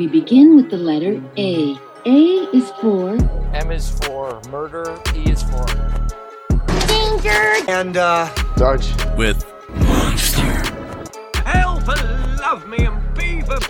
[0.00, 1.78] We begin with the letter A.
[2.06, 3.18] A is for
[3.52, 4.98] M is for murder.
[5.14, 5.66] E is for
[6.86, 7.68] Danger!
[7.68, 8.88] And, uh, Dodge.
[9.18, 10.40] with Monster.
[11.44, 11.86] help.
[12.40, 13.60] Love me and be for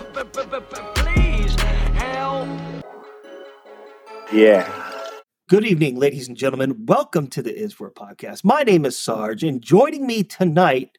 [0.95, 1.53] please
[1.99, 2.47] help.
[4.31, 4.71] Yeah.
[5.49, 6.85] Good evening, ladies and gentlemen.
[6.85, 8.45] Welcome to the Is For podcast.
[8.45, 10.97] My name is Sarge, and joining me tonight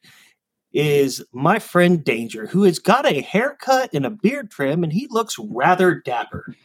[0.73, 5.07] is my friend Danger, who has got a haircut and a beard trim, and he
[5.09, 6.55] looks rather dapper.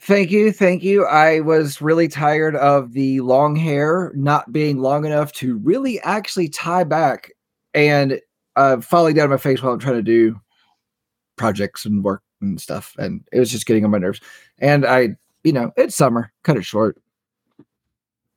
[0.00, 1.04] Thank you, thank you.
[1.04, 6.48] I was really tired of the long hair not being long enough to really actually
[6.48, 7.32] tie back
[7.74, 8.18] and
[8.56, 10.40] uh, falling down my face while I'm trying to do
[11.36, 12.94] projects and work and stuff.
[12.98, 14.20] And it was just getting on my nerves.
[14.58, 16.96] And I, you know, it's summer, cut it short.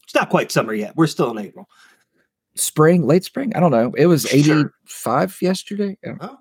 [0.04, 0.98] It's not quite summer yet.
[0.98, 1.70] We're still in April.
[2.56, 3.54] Spring, late spring.
[3.56, 3.94] I don't know.
[3.98, 4.74] It was Sure.
[4.94, 5.98] 85 yesterday.
[6.04, 6.16] Yeah.
[6.22, 6.38] Oh,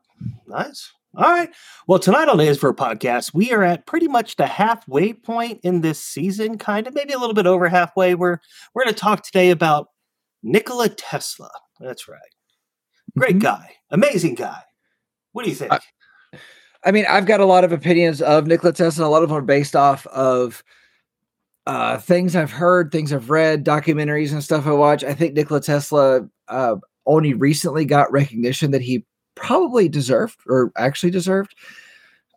[0.46, 0.90] nice.
[1.14, 1.50] All right.
[1.86, 5.60] Well, tonight on the Is For podcast, we are at pretty much the halfway point
[5.62, 8.14] in this season, kind of maybe a little bit over halfway.
[8.14, 8.38] We're
[8.74, 9.88] we're going to talk today about
[10.42, 11.50] Nikola Tesla.
[11.80, 12.19] That's right.
[13.16, 13.42] Great Mhm.
[13.42, 14.62] guy, amazing guy.
[15.32, 15.72] What do you think?
[15.72, 15.78] Uh,
[16.84, 19.06] I mean, I've got a lot of opinions of Nikola Tesla.
[19.06, 20.64] A lot of them are based off of
[21.66, 25.05] uh, things I've heard, things I've read, documentaries and stuff I watch.
[25.05, 29.04] I think Nikola Tesla uh, only recently got recognition that he
[29.34, 31.54] probably deserved, or actually deserved.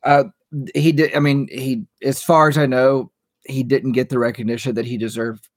[0.04, 0.26] Uh,
[0.74, 1.16] he did.
[1.16, 3.12] I mean, he, as far as I know,
[3.46, 5.50] he didn't get the recognition that he deserved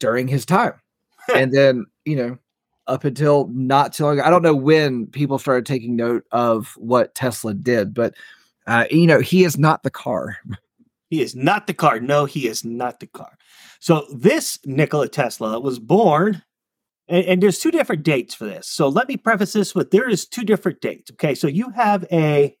[0.00, 0.74] during his time.
[1.34, 2.38] and then, you know,
[2.86, 4.20] up until not too long.
[4.20, 8.14] I don't know when people started taking note of what Tesla did, but
[8.66, 10.38] uh, you know, he is not the car.
[11.12, 12.00] He is not the car.
[12.00, 13.36] No, he is not the car.
[13.80, 16.42] So this Nikola Tesla was born,
[17.06, 18.66] and, and there's two different dates for this.
[18.66, 21.10] So let me preface this with there is two different dates.
[21.10, 22.56] Okay, so you have a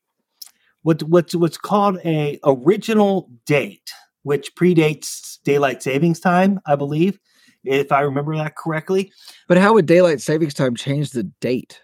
[0.82, 3.90] what what's what's called a original date,
[4.22, 7.18] which predates daylight savings time, I believe,
[7.64, 9.12] if I remember that correctly,
[9.48, 11.80] But how would daylight savings time change the date?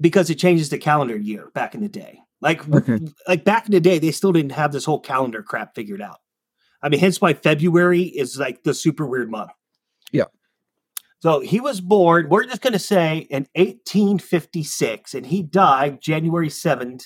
[0.00, 2.21] because it changes the calendar year back in the day.
[2.42, 2.98] Like Okay.
[3.26, 6.18] like back in the day, they still didn't have this whole calendar crap figured out.
[6.82, 9.52] I mean, hence why February is like the super weird month.
[10.10, 10.24] Yeah.
[11.20, 16.48] So he was born, we're just going to say in 1856, and he died January
[16.48, 17.04] 7th,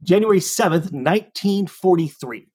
[0.00, 2.46] January 7th, 1943.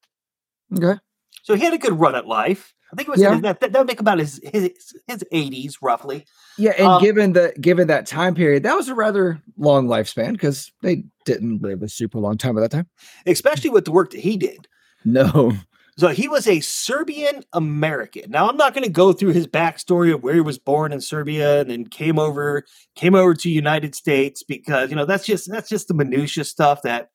[0.77, 0.99] Okay.
[1.43, 2.73] So he had a good run at life.
[2.93, 3.39] I think it was Yeah.
[3.41, 6.25] that, that, would make about his, his, his 80s roughly.
[6.57, 10.33] Yeah, and Um, given the given that time period, that was a rather long lifespan
[10.33, 12.87] because they didn't live a super long time at that time.
[13.25, 14.67] especially with the work that he did.
[15.03, 15.53] No.
[15.95, 18.31] So he was a Serbian American.
[18.31, 21.01] Now I'm not going to go through his backstory of where he was born in
[21.01, 22.63] Serbia and then came over
[22.95, 26.81] came over to United States because you know that's just that's just the minutia stuff
[26.83, 27.09] that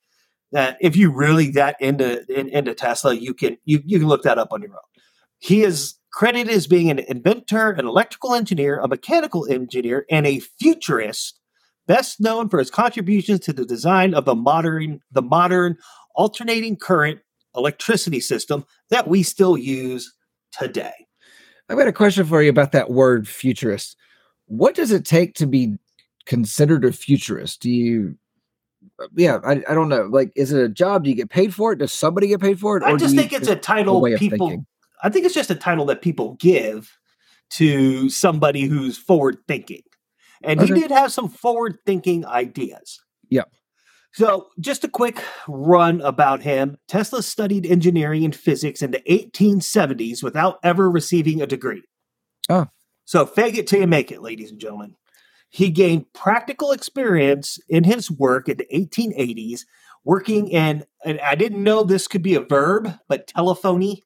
[0.52, 4.22] that if you really that into in, into Tesla, you can you you can look
[4.22, 4.97] that up on your own.
[5.38, 10.40] He is credited as being an inventor, an electrical engineer, a mechanical engineer, and a
[10.40, 11.38] futurist.
[11.86, 15.78] Best known for his contributions to the design of the modern the modern
[16.14, 17.20] alternating current
[17.56, 20.12] electricity system that we still use
[20.52, 20.92] today.
[21.68, 23.96] I've got a question for you about that word futurist.
[24.46, 25.76] What does it take to be
[26.26, 27.60] considered a futurist?
[27.60, 28.16] Do you
[29.14, 30.08] yeah, I, I don't know.
[30.10, 31.04] Like, is it a job?
[31.04, 31.78] Do you get paid for it?
[31.78, 32.82] Does somebody get paid for it?
[32.82, 34.64] I do just you think it's a title people?
[35.02, 36.98] I think it's just a title that people give
[37.50, 39.82] to somebody who's forward thinking.
[40.42, 43.00] And he did have some forward thinking ideas.
[43.28, 43.44] Yeah.
[44.12, 46.78] So, just a quick run about him.
[46.88, 51.82] Tesla studied engineering and physics in the 1870s without ever receiving a degree.
[52.48, 52.66] Oh.
[53.04, 54.94] So, fake it till you make it, ladies and gentlemen.
[55.50, 59.60] He gained practical experience in his work in the 1880s,
[60.04, 64.04] working in, and I didn't know this could be a verb, but telephony.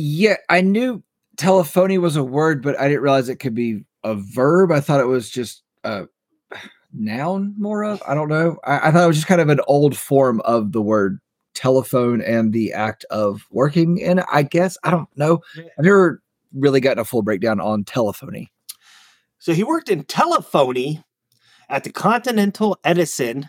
[0.00, 1.02] Yeah, I knew
[1.36, 4.70] telephony was a word, but I didn't realize it could be a verb.
[4.70, 6.06] I thought it was just a
[6.92, 8.00] noun more of.
[8.06, 8.58] I don't know.
[8.64, 11.18] I, I thought it was just kind of an old form of the word
[11.54, 14.24] telephone and the act of working in it.
[14.30, 14.78] I guess.
[14.84, 15.40] I don't know.
[15.56, 16.22] I've never
[16.54, 18.52] really gotten a full breakdown on telephony.
[19.40, 21.02] So he worked in telephony
[21.68, 23.48] at the Continental Edison,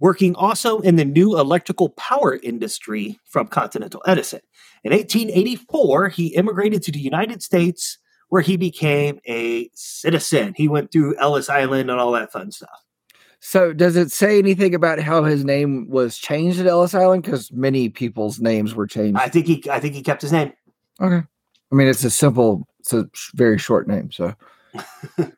[0.00, 4.40] working also in the new electrical power industry from Continental Edison.
[4.84, 7.98] In 1884, he immigrated to the United States
[8.28, 10.54] where he became a citizen.
[10.56, 12.84] He went through Ellis Island and all that fun stuff.
[13.40, 17.22] So, does it say anything about how his name was changed at Ellis Island?
[17.22, 19.20] Because many people's names were changed.
[19.20, 20.52] I think he I think he kept his name.
[21.00, 21.24] okay.
[21.70, 24.10] I mean, it's a simple, it's a very short name.
[24.10, 24.34] So,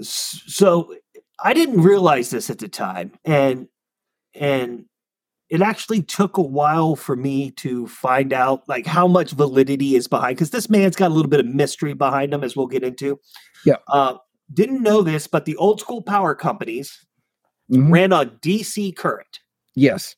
[0.00, 0.94] So
[1.42, 3.68] I didn't realize this at the time, and
[4.34, 4.84] and
[5.50, 10.08] it actually took a while for me to find out like how much validity is
[10.08, 12.82] behind because this man's got a little bit of mystery behind him as we'll get
[12.82, 13.18] into
[13.64, 13.76] Yeah.
[13.88, 14.14] uh,
[14.52, 17.06] didn't know this but the old school power companies
[17.70, 17.90] Mhm.
[17.92, 19.40] ran on dc current
[19.74, 20.16] Yes.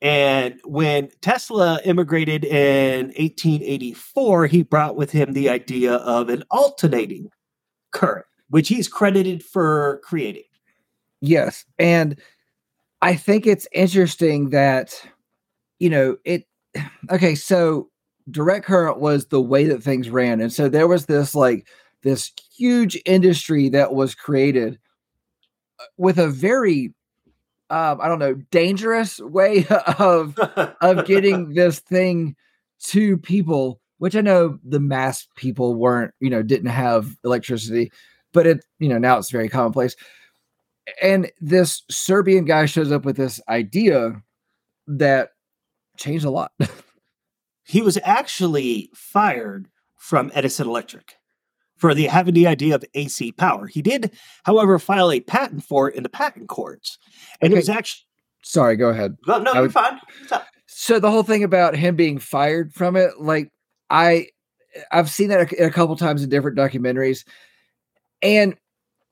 [0.00, 7.30] and when tesla immigrated in 1884 he brought with him the idea of an alternating
[7.90, 10.44] current which he's credited for creating
[11.20, 11.64] Yes.
[11.80, 12.16] And
[13.00, 14.94] I think it's interesting that,
[15.78, 16.44] you know, it,
[17.10, 17.88] okay, so
[18.30, 20.40] direct current was the way that things ran.
[20.40, 21.66] And so there was this like,
[22.02, 24.78] this huge industry that was created
[25.80, 26.94] uh, with a very,
[27.70, 29.66] um, I don't know, dangerous way
[29.98, 30.38] of
[30.80, 32.36] of getting this thing
[32.84, 37.92] to people, which I know the mass people weren't, you know, didn't have electricity,
[38.32, 39.96] but it, you know, now it's very commonplace.
[41.02, 44.22] And this Serbian guy shows up with this idea
[44.86, 45.30] that
[45.96, 46.52] changed a lot.
[47.64, 51.14] he was actually fired from Edison Electric
[51.76, 53.66] for the having the idea of AC power.
[53.66, 54.10] He did,
[54.44, 56.98] however, file a patent for it in the patent courts,
[57.40, 57.58] and Okay.
[57.58, 58.04] it was actually
[58.42, 59.16] Sorry, go ahead.
[59.26, 60.00] no, no, I you're would- fine.
[60.66, 63.50] So the whole thing about him being fired from it, like
[63.90, 64.28] I,
[64.92, 67.24] I've seen that a, a couple times in different documentaries,
[68.22, 68.54] and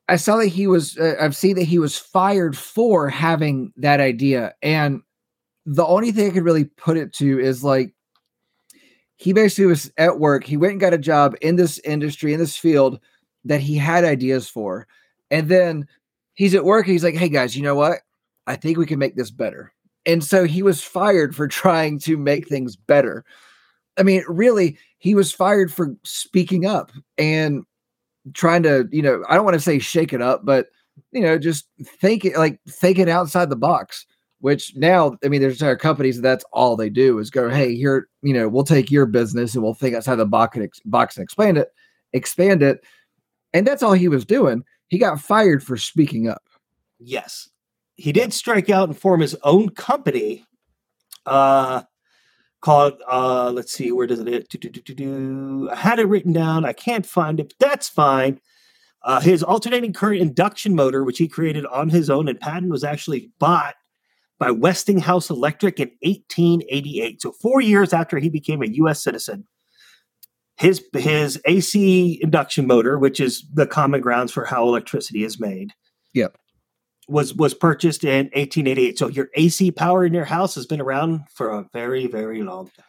[0.08, 0.96] I saw that he was.
[0.98, 5.02] Uh, I've seen that he was fired for having that idea, and
[5.64, 7.92] the only thing I could really put it to is like
[9.16, 10.44] he basically was at work.
[10.44, 13.00] He went and got a job in this industry in this field
[13.44, 14.86] that he had ideas for,
[15.30, 15.86] and then
[16.34, 17.98] he's at work he's like, "Hey guys, you know what?
[18.46, 19.72] I think we can make this better."
[20.06, 23.24] And so he was fired for trying to make things better.
[23.98, 27.64] I mean, really, he was fired for speaking up and
[28.34, 30.68] trying to, you know, I don't want to say shake it up, but
[31.12, 34.06] you know, just think it like think it outside the box.
[34.40, 38.06] Which now, I mean, there's entire companies that's all they do is go, hey, here,
[38.22, 41.24] you know, we'll take your business and we'll think outside the box and, box and
[41.24, 41.68] expand it,
[42.12, 42.84] expand it,
[43.54, 44.62] and that's all he was doing.
[44.88, 46.42] He got fired for speaking up.
[46.98, 47.48] Yes,
[47.96, 50.44] he did strike out and form his own company,
[51.24, 51.82] uh,
[52.66, 54.48] called uh, let's see, where does it?
[54.48, 55.70] Do, do, do.
[55.70, 56.64] I had it written down.
[56.64, 57.54] I can't find it.
[57.56, 58.40] But that's fine.
[59.04, 62.82] Uh, his alternating current induction motor, which he created on his own and patent, was
[62.82, 63.76] actually bought
[64.40, 67.22] by Westinghouse Electric in 1888.
[67.22, 69.00] So four years after he became a U.S.
[69.00, 69.46] citizen,
[70.56, 75.72] his his AC induction motor, which is the common grounds for how electricity is made,
[76.14, 76.36] Yep.
[77.08, 78.98] Was was purchased in 1888.
[78.98, 82.66] So your AC power in your house has been around for a very very long
[82.76, 82.84] time.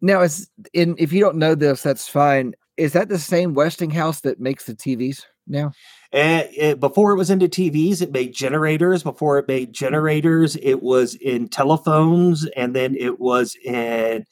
[0.00, 2.54] Now, is in if you don't know this, that's fine.
[2.76, 5.72] Is that the same Westinghouse that makes the TVs now?
[6.12, 9.02] And it, before it was into TVs, it made generators.
[9.02, 14.24] Before it made generators, it was in telephones, and then it was in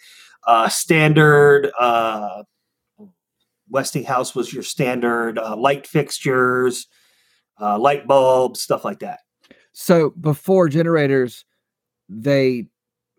[0.46, 1.70] uh, standard.
[1.78, 2.44] Uh,
[3.70, 6.86] Westinghouse was your standard uh, light fixtures,
[7.60, 9.20] uh, light bulbs, stuff like that.
[9.72, 11.44] So before generators,
[12.08, 12.66] they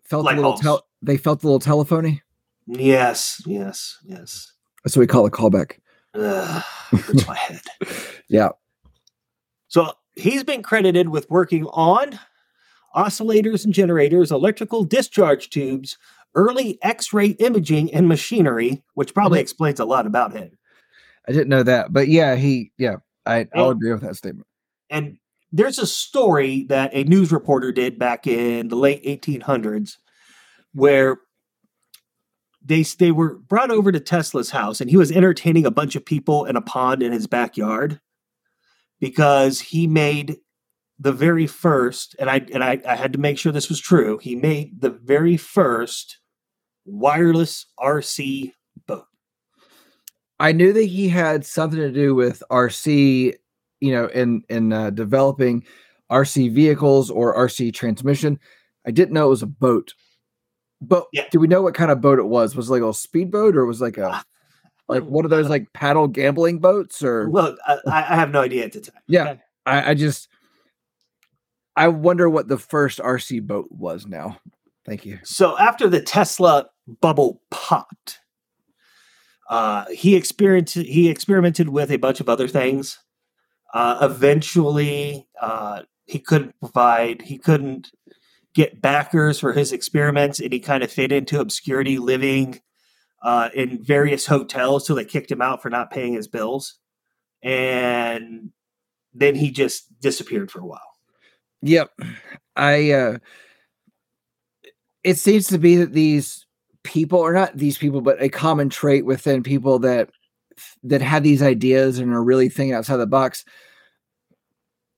[0.02, 2.22] felt Light a little tel- they felt a little telephony.
[2.66, 4.52] Yes, yes, yes.
[4.84, 5.78] That's what we call a callback.
[6.14, 7.60] Ugh, hurts my head.
[8.28, 8.50] Yeah.
[9.68, 12.18] So he's been credited with working on
[12.94, 15.98] oscillators and generators, electrical discharge tubes,
[16.36, 19.42] early X ray imaging, and machinery, which probably Mhm.
[19.42, 20.56] explains a lot about him.
[21.28, 24.46] I didn't know that, but yeah, he yeah, I I'll agree with that statement.
[24.90, 25.18] And
[25.52, 29.96] there's a story that a news reporter did back in the late 1800s
[30.72, 31.18] where
[32.64, 36.04] they they were brought over to Tesla's house and he was entertaining a bunch of
[36.04, 38.00] people in a pond in his backyard
[39.00, 40.36] because he made
[40.98, 44.18] the very first and I and I, I had to make sure this was true.
[44.18, 46.18] He made the very first
[46.84, 48.52] wireless RC
[48.86, 49.06] boat.
[50.38, 53.34] I knew that he had something to do with RC,
[53.80, 55.64] you know, in in uh, developing
[56.10, 58.38] RC vehicles or RC transmission.
[58.86, 59.94] I didn't know it was a boat.
[60.80, 61.26] But Yeah.
[61.30, 62.56] do we know what kind of boat it was?
[62.56, 64.24] Was it like a speedboat or was it like a Ah,
[64.88, 68.64] like one of those like paddle gambling boats or Well, I, I have no idea
[68.64, 69.02] at the time.
[69.06, 69.34] Yeah.
[69.66, 70.28] I, I just
[71.76, 74.38] I wonder what the first RC boat was now.
[74.86, 75.18] Thank you.
[75.22, 76.66] So after the Tesla
[77.00, 78.18] bubble popped,
[79.48, 82.98] uh, he experienced he experimented with a bunch of other things.
[83.72, 87.90] Uh, eventually, uh, he couldn't provide he couldn't
[88.54, 92.60] get backers for his experiments, and he kind of faded into obscurity, living
[93.22, 94.86] uh, in various hotels.
[94.86, 96.78] So they kicked him out for not paying his bills,
[97.42, 98.50] and
[99.14, 100.80] then he just disappeared for a while.
[101.62, 101.90] Yep.
[102.56, 103.18] I uh
[105.04, 106.46] it seems to be that these
[106.82, 110.10] people are not these people but a common trait within people that
[110.82, 113.44] that have these ideas and are really thinking outside the box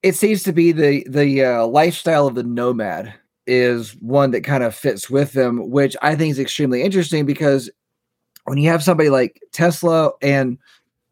[0.02, 3.14] it seems to be the the uh, lifestyle of the nomad
[3.46, 7.70] is one that kind of fits with them which i think is extremely interesting because
[8.44, 10.58] when you have somebody like tesla and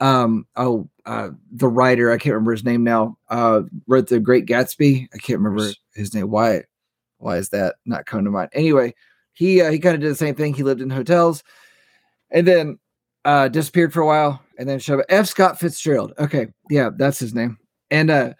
[0.00, 4.46] um oh uh the writer i can't remember his name now uh wrote the great
[4.46, 5.06] gatsby.
[5.14, 6.30] I can't remember his name.
[6.30, 6.62] Why
[7.18, 8.50] why is that not coming to mind?
[8.52, 8.94] Anyway
[9.40, 10.52] he uh, he kind of did the same thing.
[10.52, 11.42] He lived in hotels.
[12.30, 12.78] And then
[13.24, 17.18] uh disappeared for a while and then showed up f scott fitzgerald okay yeah that's
[17.18, 17.58] his name
[17.90, 18.32] and uh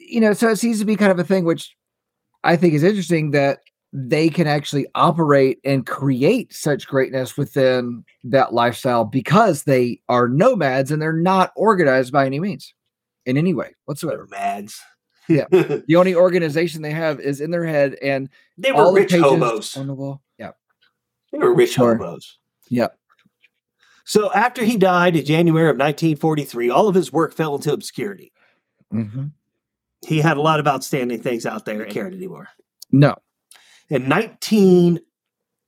[0.00, 1.74] you know so it seems to be kind of a thing which
[2.44, 3.58] i think is interesting that
[3.92, 10.90] they can actually operate and create such greatness within that lifestyle because they are nomads
[10.90, 12.74] and they're not organized by any means
[13.24, 14.78] in any way whatsoever Mads.
[15.26, 15.44] Yeah.
[15.50, 19.74] the only organization they have is in their head and they were rich hobos.
[19.76, 20.50] on the wall yeah
[21.32, 21.96] They were rich Sure.
[21.96, 22.38] hobos.
[22.68, 22.88] yeah
[24.08, 28.32] So after he died in January of 1943, all of his work fell into obscurity.
[28.90, 29.26] hmm
[30.06, 32.48] He had a lot of outstanding things out there that cared anymore.
[32.90, 33.14] no
[33.90, 35.00] In 19, I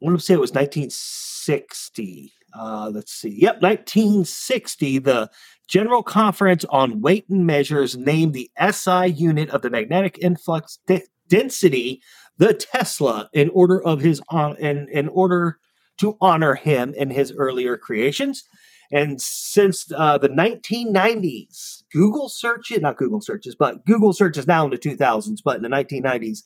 [0.01, 2.33] want to say it was 1960.
[2.59, 3.29] Uh, let's see.
[3.29, 4.99] Yep, 1960.
[5.01, 5.31] The
[5.69, 11.03] General Conference on Weight and Measures named the SI unit of the magnetic influx de-
[11.29, 12.03] density
[12.39, 15.59] the Tesla in order of his on in, in order
[16.01, 18.45] to honor him in his earlier creations.
[18.93, 24.71] And since uh, the 1990s, Google searches, not Google searches, but Google searches now in
[24.71, 26.43] the 2000s, but in the 1990s,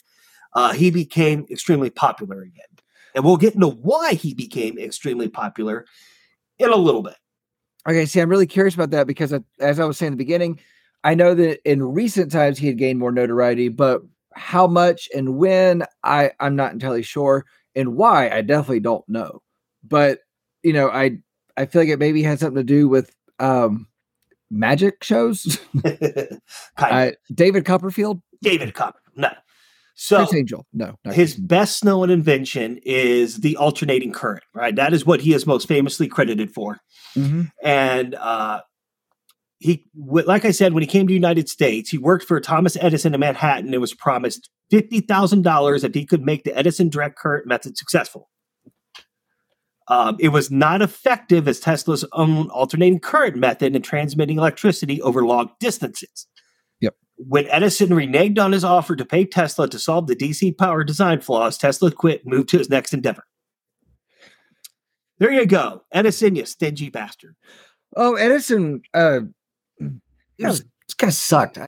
[0.54, 2.66] uh, he became extremely popular again.
[3.14, 5.86] And we'll get into why he became extremely popular
[6.58, 7.16] in a little bit.
[7.88, 10.24] Okay, see, I'm really curious about that because, I, as I was saying in the
[10.24, 10.58] beginning,
[11.02, 14.02] I know that in recent times he had gained more notoriety, but
[14.34, 17.44] how much and when, I I'm not entirely sure,
[17.76, 19.42] and why I definitely don't know.
[19.86, 20.20] But
[20.62, 21.18] you know, I
[21.56, 23.86] I feel like it maybe had something to do with um
[24.50, 25.58] magic shows.
[26.76, 28.98] uh, David Copperfield, David Copper.
[29.16, 29.30] No.
[29.96, 34.74] So Criss Angel, no, his best known invention is the alternating current, right?
[34.74, 36.80] That is what he is most famously credited for.
[37.14, 37.52] Mhm.
[37.62, 38.62] And uh,
[39.60, 42.76] he, like I said, when he came to the United States, he worked for Thomas
[42.80, 46.88] Edison in Manhattan and was promised fifty thousand dollars if he could make the Edison
[46.88, 48.28] direct current method successful.
[49.88, 55.24] Um, it was not effective as Tesla's own alternating current method in transmitting electricity over
[55.24, 56.26] long distances.
[56.80, 56.94] Yep.
[57.16, 61.20] When Edison reneged on his offer to pay Tesla to solve the DC power design
[61.20, 63.24] flaws, Tesla quit and moved to his next endeavor.
[65.18, 65.82] There you go.
[65.92, 67.36] Edison, you stingy bastard.
[67.96, 69.20] Oh, Edison, uh,
[69.78, 71.58] it was, this guy sucked.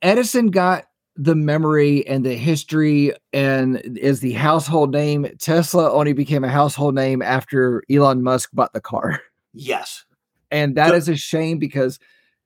[0.00, 5.26] Edison got the memory and the history and is the household name.
[5.38, 9.20] Tesla only became a household name after Elon Musk bought the car.
[9.58, 10.04] Yes.
[10.50, 11.98] And that So- is a shame because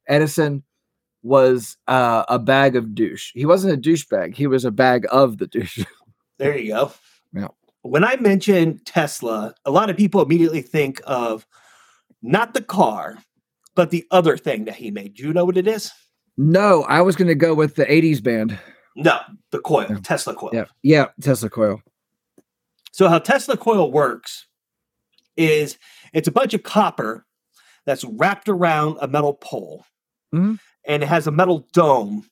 [0.07, 0.63] Edison
[1.25, 3.33] was uh, a bag of douche.
[3.35, 5.85] He wasn't a douchebag, he was a bag of the douche.
[6.39, 6.93] There you go.
[7.35, 7.49] Yeah.
[7.83, 11.47] When I mention Tesla, a lot of people immediately think of
[12.23, 13.19] not the car,
[13.75, 15.15] but the other thing that he made.
[15.15, 15.91] Do you know what it is?
[16.43, 18.59] No, I was going to go with the 80s band.
[18.97, 19.19] No,
[19.53, 19.99] the coil, Yeah.
[20.03, 20.51] Tesla coil.
[20.53, 20.65] Yeah.
[20.83, 21.07] Yeah.
[21.21, 21.83] Tesla coil.
[22.93, 24.47] So how Tesla coil works
[25.37, 25.79] is
[26.13, 27.27] it's a bunch of copper
[27.87, 29.85] that's wrapped around a metal pole,
[30.35, 30.59] Mhm.
[30.87, 32.29] and it has a metal dome.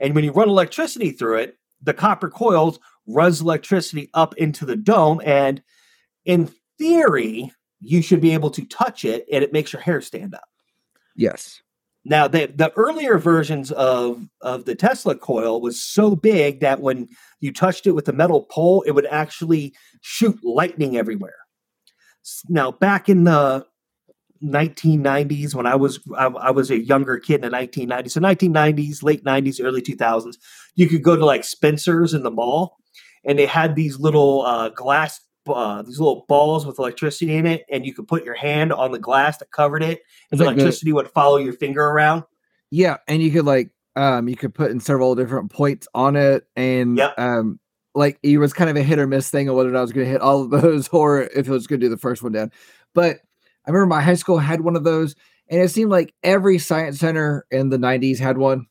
[0.00, 4.76] And when you run electricity through it, the copper coils runs electricity up into the
[4.76, 5.62] dome, and
[6.24, 10.34] in theory, you should be able to touch it, and it makes your hair stand
[10.34, 10.48] up.
[11.14, 11.62] Yes.
[12.04, 17.08] Now, the the earlier versions of of the Tesla coil was so big that when
[17.40, 21.34] you touched it with a metal pole, it would actually shoot lightning everywhere.
[22.48, 23.66] Now, back in the
[24.42, 29.02] 1990s, when I was I, I was a younger kid in the 1990s, so 1990s,
[29.02, 30.36] late 90s, early 2000s,
[30.74, 32.76] you could go to like Spencer's in the mall,
[33.24, 35.20] and they had these little uh, glass.
[35.48, 38.92] Uh, these little balls with electricity in it, and you could put your hand on
[38.92, 42.24] the glass that covered it, and the Like the- electricity would follow your finger around.
[42.70, 46.44] Yeah, and you could like um you could put in several different points on it
[46.54, 47.14] and Yep.
[47.18, 47.58] um
[47.92, 49.82] like it was kind of a hit or miss thing of whether or not I
[49.82, 51.96] was going to hit all of those or if it was going to do the
[51.96, 52.52] first one down.
[52.94, 53.16] But
[53.66, 55.16] I remember my high school had one of those
[55.48, 58.66] and it seemed like every science center in the 90s had one.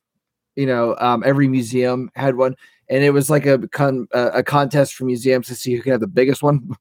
[0.55, 2.55] You know, um every museum had one
[2.89, 6.01] and it was like a con- a contest for museums to see who could have
[6.01, 6.69] the biggest one.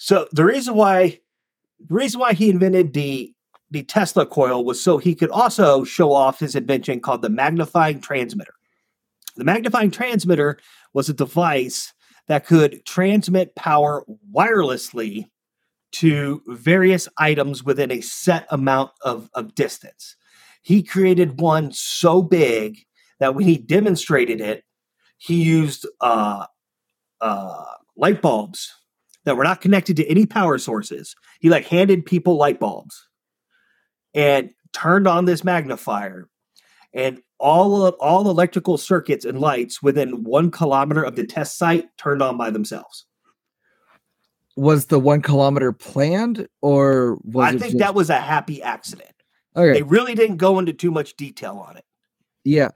[0.00, 1.18] So the reason why
[1.80, 3.34] the reason why he invented the
[3.72, 8.00] the Tesla coil was so he could also show off his invention called the magnifying
[8.00, 8.54] transmitter.
[9.36, 10.58] The magnifying transmitter
[10.94, 11.92] was a device
[12.28, 15.26] that could transmit power wirelessly
[15.92, 20.16] to various items within a set amount of, of distance.
[20.62, 22.84] He created one so big
[23.20, 24.64] that when he demonstrated it,
[25.16, 26.46] he used uh,
[27.20, 27.64] uh,
[27.96, 28.72] light bulbs
[29.24, 31.14] that were not connected to any power sources.
[31.40, 33.08] He like handed people light bulbs
[34.14, 36.28] and turned on this magnifier,
[36.94, 41.86] and all of, all electrical circuits and lights within one kilometer of the test site
[41.96, 43.04] turned on by themselves.
[44.56, 49.12] Was the one kilometer planned or was I think just- that was a happy accident.
[49.54, 49.74] okay?
[49.74, 51.84] They really didn't go into too much detail on it.
[52.44, 52.70] Yeah,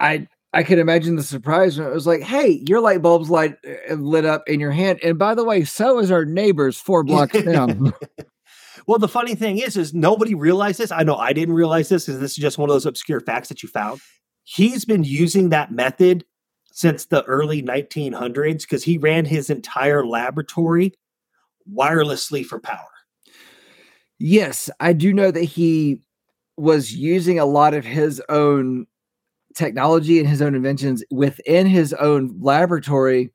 [0.00, 3.56] I I could imagine the surprise when it was like, "Hey, your light bulbs light
[3.90, 7.02] uh, lit up in your hand, and by the way, so is our neighbors four
[7.02, 7.92] blocks down."
[8.86, 10.92] Well, the funny thing is, is nobody realized this.
[10.92, 13.48] I know I didn't realize this because this is just one of those obscure facts
[13.48, 14.00] that you found.
[14.44, 16.24] He's been using that method
[16.70, 20.92] since the early 1900s because he ran his entire laboratory
[21.68, 22.86] wirelessly for power.
[24.18, 26.00] yes, I do know that he
[26.56, 28.86] was using a lot of his own
[29.56, 33.30] technology and his own inventions within his own laboratory,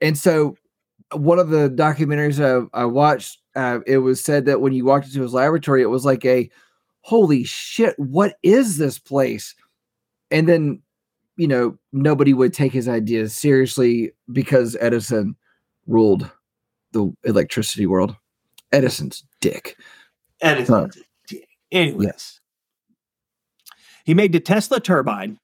[0.00, 0.56] and so
[1.12, 5.06] one of the documentaries I, I watched, uh, it was said that when you walked
[5.06, 6.50] into his laboratory, it was like a
[7.02, 9.54] holy shit, what is this place?
[10.30, 10.82] And then,
[11.36, 15.36] you know, nobody would take his ideas seriously because Edison
[15.86, 16.30] ruled
[16.92, 18.16] the electricity world.
[18.72, 19.76] Edison's dick.
[20.40, 20.88] And Huh.
[21.70, 22.33] anyways,
[24.04, 25.38] he made the Tesla turbine,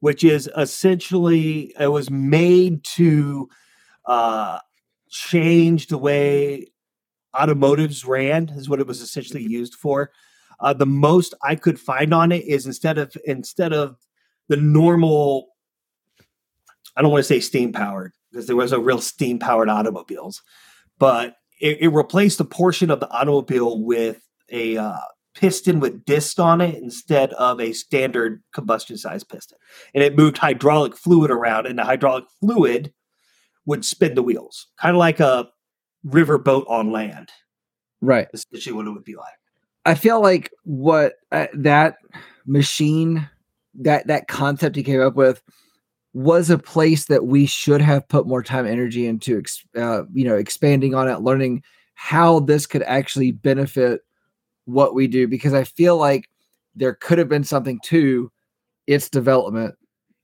[0.00, 3.48] which is essentially it was made to
[4.06, 4.58] uh,
[5.10, 6.72] change the way
[7.34, 8.48] automotives ran.
[8.50, 10.10] Is what it was essentially used for.
[10.60, 13.96] Uh, the most I could find on it is instead of instead of
[14.48, 15.48] the normal.
[16.96, 20.42] I don't want to say steam powered because there was a real steam powered automobiles,
[20.98, 24.98] but it, it replaced a portion of the automobile with a uh,
[25.34, 29.58] piston with disc on it instead of a standard combustion size piston.
[29.94, 32.92] And it moved hydraulic fluid around, and the hydraulic fluid
[33.66, 35.48] would spin the wheels, kind of like a
[36.02, 37.30] river boat on land.
[38.00, 38.28] Right.
[38.32, 39.26] Essentially, what it would be like.
[39.84, 41.96] I feel like what uh, that
[42.46, 43.28] machine,
[43.74, 45.42] that that concept he came up with,
[46.14, 49.42] was a place that we should have put more time, energy into,
[49.76, 51.62] uh, you know, expanding on it, learning
[51.94, 54.00] how this could actually benefit
[54.68, 55.26] what we do.
[55.26, 56.28] Because I feel like
[56.74, 58.30] there could have been something to
[58.86, 59.74] its development,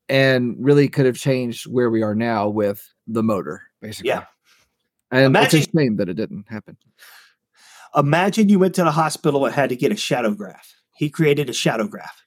[0.08, 4.08] and really could have changed where we are now with the motor, basically.
[4.08, 4.24] Yeah.
[5.10, 6.76] And it's a shame that it didn't happen.
[7.96, 10.74] Imagine you went to the hospital and had to get a shadow graph.
[10.96, 12.24] He created a shadow graph.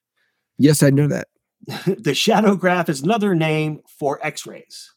[0.58, 1.28] Yes, I know that.
[1.86, 4.94] the shadow graph is another name for X-rays.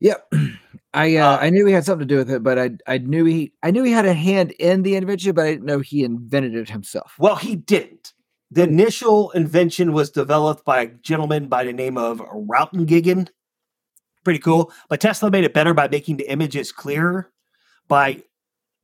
[0.00, 0.32] Yep.
[0.92, 2.98] I uh, Uh, I knew he had something to do with it, but I I
[2.98, 5.80] knew he I knew he had a hand in the invention, but I didn't know
[5.80, 7.14] he invented it himself.
[7.18, 8.12] Well, he didn't.
[8.50, 13.28] The initial invention was developed by a gentleman by the name of Rautengigen.
[14.24, 14.72] Pretty cool.
[14.88, 17.30] But Tesla made it better by making the images clearer.
[17.86, 18.24] By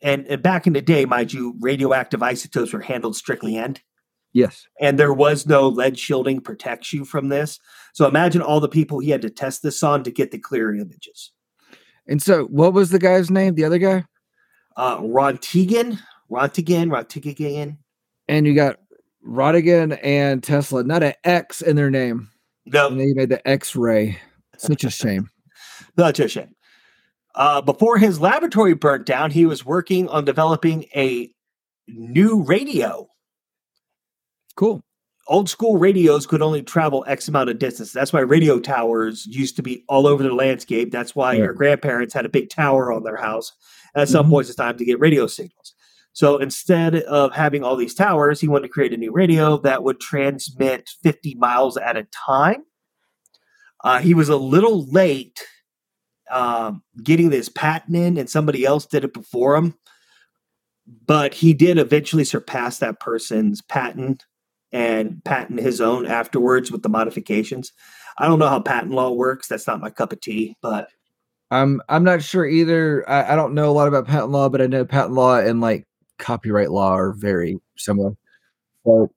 [0.00, 3.80] and, and back in the day, mind you, radioactive isotopes were handled strictly end,
[4.36, 4.66] Yes.
[4.80, 7.58] and there was no lead shielding protects you from this.
[7.94, 10.74] So imagine all the people he had to test this on to get the clear
[10.74, 11.32] images.
[12.06, 13.54] And so, what was the guy's name?
[13.54, 14.04] The other guy,
[14.76, 15.98] Uh, Rontigan,
[16.30, 17.78] Rontigan, Rontigan.
[18.28, 18.78] and you got
[19.26, 22.28] Rodigan and Tesla, not an X in their name,
[22.66, 24.18] No, and they made the X-ray.
[24.58, 25.30] Such a shame.
[25.98, 26.54] Such a shame.
[27.34, 31.30] Uh, before his laboratory burnt down, he was working on developing a
[31.88, 33.08] new radio.
[34.56, 34.82] Cool.
[35.28, 37.92] Old school radios could only travel X amount of distance.
[37.92, 40.92] That's why radio towers used to be all over the landscape.
[40.92, 43.52] That's why your grandparents had a big tower on their house.
[43.96, 44.30] At some Mhm.
[44.30, 45.74] points, it's time to get radio signals.
[46.12, 49.82] So instead of having all these towers, he wanted to create a new radio that
[49.82, 52.64] would transmit 50 miles at a time.
[53.84, 55.44] Uh, he was a little late
[56.30, 59.74] um, getting this patent in, and somebody else did it before him.
[61.06, 64.24] But he did eventually surpass that person's patent
[64.72, 67.72] and patent his own afterwards with the modifications.
[68.18, 69.48] I don't know how patent law works.
[69.48, 70.88] That's not my cup of tea, but
[71.50, 73.08] I'm I'm not sure either.
[73.08, 75.60] I, I don't know a lot about patent law, but I know patent law and
[75.60, 75.86] like
[76.18, 78.12] copyright law are very similar.
[78.84, 79.08] But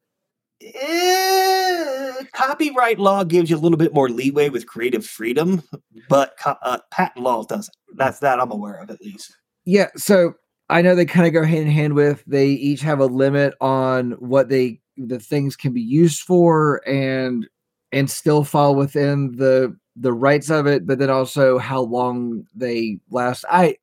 [0.62, 5.63] eh, copyright law gives you a little bit more leeway with creative freedom,
[6.09, 7.75] but co- uh, patent law doesn't.
[7.95, 9.35] That's that I'm aware of at least.
[9.65, 10.33] Yeah, so
[10.69, 13.55] I know they kind of go hand in hand with they each have a limit
[13.59, 17.47] on what they the things can be used for and
[17.91, 22.99] and still fall within the the rights of it, but then also how long they
[23.09, 23.45] last.
[23.49, 23.77] I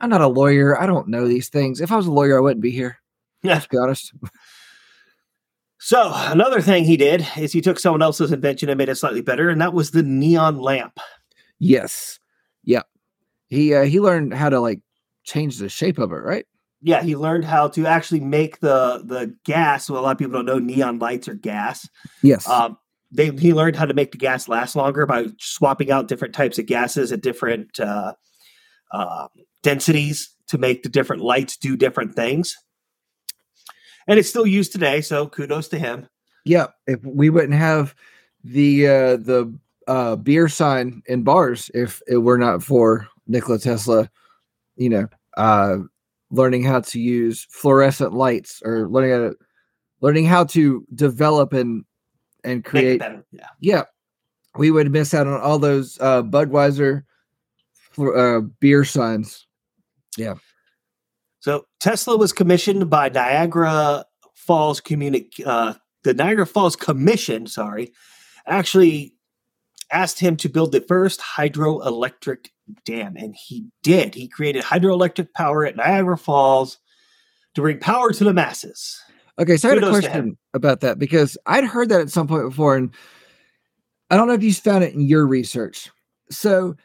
[0.00, 0.80] I'm not a lawyer.
[0.80, 1.80] I don't know these things.
[1.80, 2.98] If I was a lawyer, I wouldn't be here.
[3.42, 3.54] Yeah.
[3.54, 4.12] Let's be honest.
[5.78, 9.20] So another thing he did is he took someone else's invention and made it slightly
[9.20, 10.98] better, and that was the neon lamp.
[11.60, 12.18] Yes.
[12.64, 12.82] Yeah.
[13.46, 14.80] He uh, he learned how to like
[15.22, 16.44] change the shape of it, right?
[16.86, 19.90] Yeah, he learned how to actually make the the gas.
[19.90, 21.88] Well, a lot of people don't know neon lights are gas.
[22.22, 22.48] Yes.
[22.48, 22.78] Um,
[23.10, 26.60] they he learned how to make the gas last longer by swapping out different types
[26.60, 28.12] of gases at different uh,
[28.92, 29.26] uh,
[29.64, 32.54] densities to make the different lights do different things.
[34.06, 36.06] And it's still used today, so kudos to him.
[36.44, 36.66] yeah.
[36.86, 37.96] If we wouldn't have
[38.44, 39.52] the uh the
[39.88, 44.08] uh beer sign in bars if it were not for Nikola Tesla,
[44.76, 45.78] you know, uh
[46.30, 49.34] learning how to use fluorescent lights or learning how to
[50.00, 51.84] learning how to develop and
[52.44, 53.24] and create better.
[53.32, 53.48] Yeah.
[53.60, 53.82] yeah
[54.56, 57.02] we would miss out on all those uh budweiser
[57.98, 59.46] uh beer signs
[60.16, 60.34] yeah
[61.40, 65.74] So Tesla was commissioned by Niagara Falls Communic uh,
[66.06, 67.92] the Niagara Falls Commission, sorry,
[68.46, 69.15] actually
[69.90, 72.48] asked him to build the first hydroelectric
[72.84, 74.14] dam, and he did.
[74.14, 76.78] He created hydroelectric power at Niagara Falls
[77.54, 79.00] to bring power to the masses.
[79.38, 82.48] okay so i had a question about that because i'd heard that at some point
[82.48, 82.90] before and
[84.10, 85.90] i don't know if you found it in your research
[86.30, 86.76] so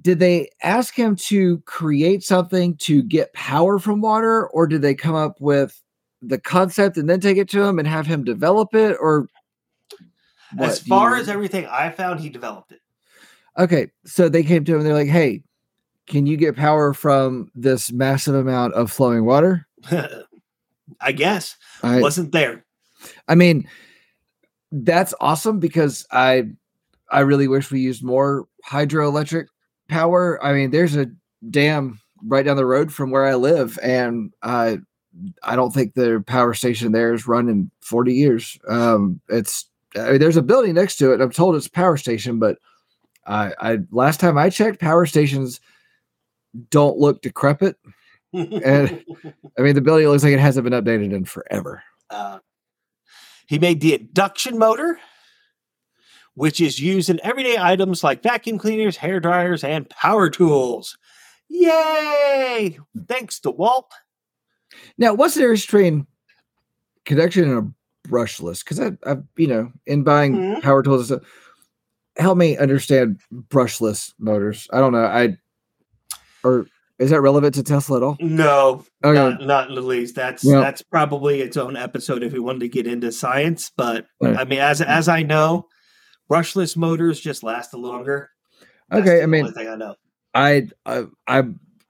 [0.00, 4.94] did they ask him to create something to get power from water or did they
[4.94, 5.80] come up with
[6.20, 9.28] the concept and then take it to him and have him develop it or
[10.54, 10.70] what?
[10.70, 12.80] as far you- as everything I found, he developed it.
[13.58, 15.42] okay so they came to him and they're like hey
[16.06, 19.66] can you get power from this massive amount of flowing water
[21.00, 22.64] I guess I, wasn't there.
[23.28, 23.66] I mean,
[24.70, 26.44] that's awesome because I
[27.10, 29.46] I really wish we used more hydroelectric
[29.88, 30.42] power.
[30.44, 31.06] I mean, there's a
[31.50, 34.78] dam right down the road from where I live, and I
[35.42, 38.58] I don't think the power station there is run in 40 years.
[38.68, 41.20] Um, it's I mean, there's a building next to it.
[41.20, 42.58] I'm told it's a power station, but
[43.26, 45.60] I, I last time I checked, power stations
[46.70, 47.76] don't look decrepit.
[48.32, 49.04] And-
[49.58, 51.82] I mean, the building looks like it hasn't been updated in forever.
[52.08, 52.38] Uh,
[53.46, 54.98] he made the induction motor,
[56.34, 60.96] which is used in everyday items like vacuum cleaners, hair dryers, and power tools.
[61.48, 62.78] Yay!
[63.08, 63.92] Thanks to Walt.
[64.96, 66.06] Now, what's the difference between
[67.04, 67.72] connection and a
[68.08, 68.64] brushless?
[68.64, 70.62] Because I, I've, you know, in buying Mhm.
[70.62, 71.32] power tools and stuff,
[72.16, 74.68] help me understand brushless motors.
[74.72, 75.04] I don't know.
[75.04, 75.36] I
[76.44, 76.66] or
[76.98, 78.16] is that relevant to Tesla at all?
[78.20, 79.14] No, Okay.
[79.14, 80.14] not, not in the least.
[80.14, 83.70] That's Well- that's probably its own episode if we wanted to get into science.
[83.76, 84.36] But Right.
[84.36, 85.66] I mean, as as I know,
[86.30, 88.30] brushless motors just last longer.
[88.90, 89.94] That's Okay, I mean, I know.
[90.34, 91.42] I, I I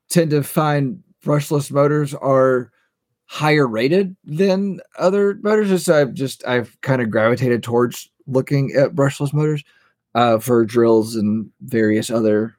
[0.08, 2.70] tend to find brushless motors are
[3.32, 5.70] higher rated than other motors.
[5.70, 9.64] Just I've just I've kind of gravitated towards looking at brushless motors
[10.14, 12.54] uh, for drills and various other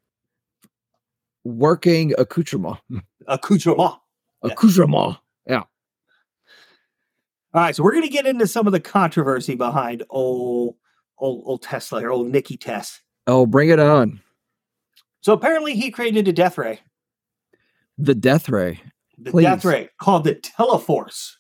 [1.43, 2.77] working accoutrement.
[3.27, 3.95] Accoutrement.
[4.41, 5.17] Accoutrement.
[5.45, 5.57] Yeah.
[5.57, 5.67] Accoutrement.
[7.55, 10.75] All right, so we're going to get into some of the controversy behind old
[11.19, 13.01] old, old Tesla or old Nicky Tess.
[13.27, 14.21] Oh, bring it on.
[15.21, 16.79] So apparently, he created a death ray,
[17.99, 18.81] The death ray.
[19.23, 19.43] The Please.
[19.43, 21.33] death ray called the Teleforce.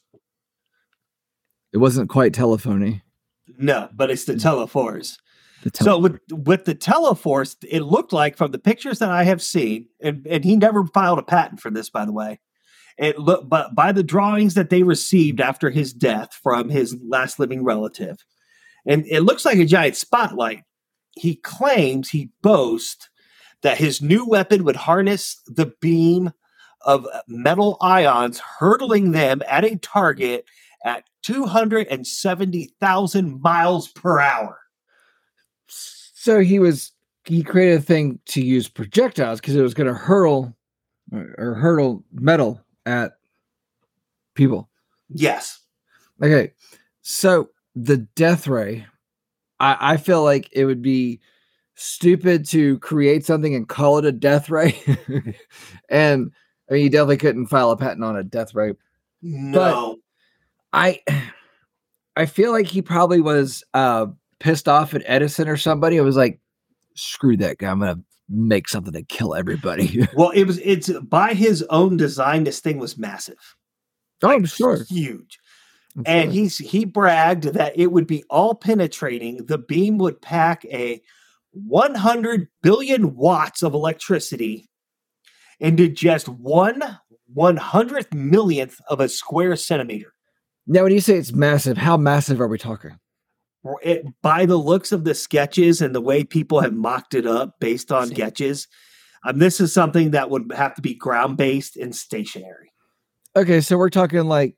[1.73, 3.01] It wasn't quite telephony.
[3.57, 4.41] No, but it's the mm.
[4.41, 5.17] Teleforce.
[5.63, 9.23] The tele- So with with the Teleforce, it looked like from the pictures that I
[9.23, 12.39] have seen, and, and he never filed a patent for this, by the way.
[12.97, 17.39] It look, but by the drawings that they received after his death from his last
[17.39, 18.23] living relative,
[18.85, 20.63] and it looks like a giant spotlight.
[21.15, 23.09] He claims he boasts
[23.61, 26.31] that his new weapon would harness the beam
[26.83, 30.45] of metal ions, hurtling them at a target
[30.85, 34.59] at two hundred and seventy thousand miles per hour.
[35.67, 36.91] so he was
[37.25, 40.55] he created a thing to use projectiles because it was going to hurl
[41.11, 43.13] or, or hurtle metal at
[44.35, 44.69] people.
[45.09, 45.59] Yes.
[46.21, 46.53] Okay,
[47.01, 48.85] so the death ray,
[49.59, 51.19] I, I feel like it would be
[51.75, 54.79] stupid to create something and call it a death ray,
[55.89, 56.31] and
[56.69, 58.73] I mean you definitely couldn't file a patent on a death ray.
[59.21, 59.97] No.
[60.71, 61.01] I
[62.15, 64.07] I feel like he probably was uh
[64.39, 65.95] pissed off at Edison or somebody.
[65.95, 66.39] It was like,
[66.95, 67.71] screw that guy.
[67.71, 70.07] I'm gonna make something to kill everybody.
[70.15, 72.43] well, it was it's by his own design.
[72.43, 73.55] This thing was massive,
[74.21, 74.83] oh, I'm sure.
[74.83, 75.39] huge,
[75.97, 76.33] I'm and sure.
[76.33, 79.45] he's he bragged that it would be all penetrating.
[79.45, 81.01] The beam would pack a
[81.51, 84.69] 100 billion watts of electricity
[85.63, 86.83] into just one
[87.33, 90.13] one hundredth millionth of a square centimeter.
[90.67, 92.99] Now, when you say it's massive, how massive are we talking?
[93.81, 97.59] It, by the looks of the sketches and the way people have mocked it up
[97.59, 98.15] based on See.
[98.15, 98.67] sketches,
[99.25, 102.71] um, this is something that would have to be ground based and stationary.
[103.35, 104.55] Okay, so we're talking like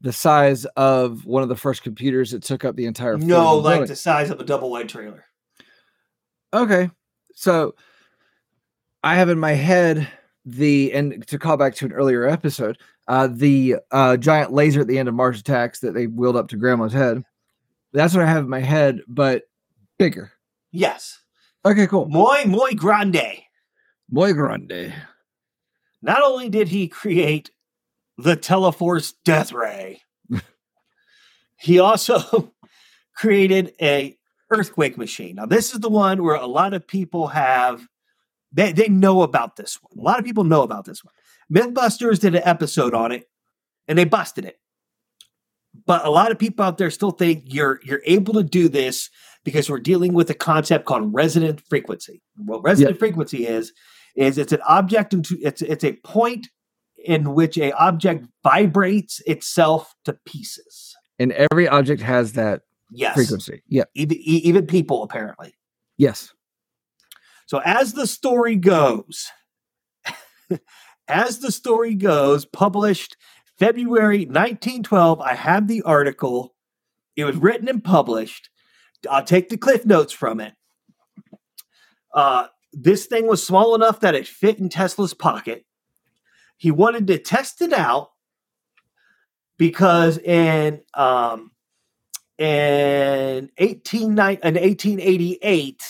[0.00, 3.16] the size of one of the first computers that took up the entire.
[3.16, 3.88] No, like building.
[3.88, 5.24] the size of a double wide trailer.
[6.52, 6.90] Okay.
[7.34, 7.74] So
[9.02, 10.08] I have in my head
[10.44, 12.78] the and to call back to an earlier episode,
[13.08, 16.48] uh the uh giant laser at the end of Mars Attacks that they wheeled up
[16.48, 17.22] to grandma's head.
[17.92, 19.44] That's what I have in my head, but
[19.98, 20.32] bigger.
[20.70, 21.20] Yes.
[21.64, 22.08] Okay, cool.
[22.08, 23.44] Muy, muy grande.
[24.10, 24.92] Muy grande.
[26.00, 27.50] Not only did he create
[28.18, 30.02] the Teleforce Death Ray,
[31.56, 32.52] he also
[33.16, 34.16] created a
[34.50, 35.36] earthquake machine.
[35.36, 37.86] Now, this is the one where a lot of people have
[38.52, 39.98] they, they know about this one.
[39.98, 41.14] A lot of people know about this one.
[41.52, 43.28] Mythbusters did an episode on it
[43.88, 44.58] and they busted it.
[45.86, 49.08] But a lot of people out there still think you're you're able to do this
[49.42, 52.22] because we're dealing with a concept called resonant frequency.
[52.36, 53.72] What resonant frequency is
[54.14, 56.48] is it's an object into it's it's a point
[57.04, 60.94] in which a object vibrates itself to pieces.
[61.18, 62.62] And every object has that
[62.94, 63.62] Yes, frequency.
[63.66, 63.84] Yeah.
[63.94, 65.54] even even people apparently.
[65.96, 66.34] Yes.
[67.52, 69.26] So as the story goes,
[71.06, 73.18] as the story goes, published
[73.58, 76.54] February 1912, I have the article.
[77.14, 78.48] It was written and published.
[79.10, 80.54] I'll take the cliff notes from it.
[82.14, 85.66] Uh, this thing was small enough that it fit in Tesla's pocket.
[86.56, 88.12] He wanted to test it out
[89.58, 91.50] because in um,
[92.38, 95.82] in 18, in 1888,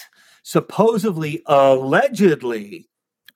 [0.43, 2.89] supposedly, allegedly,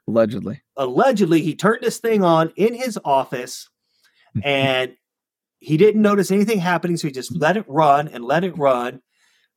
[0.09, 0.62] Allegedly.
[0.77, 3.69] allegedly, he turned this thing on in his office
[4.45, 4.95] and
[5.59, 6.97] he didn't notice anything happening.
[6.97, 9.01] So he just let it run and let it run.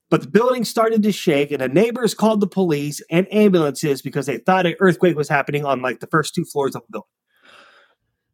[0.09, 4.25] But the building started to shake, and the neighbors called the police and ambulances because
[4.25, 7.07] they thought an earthquake was happening on like the first two floors of the building.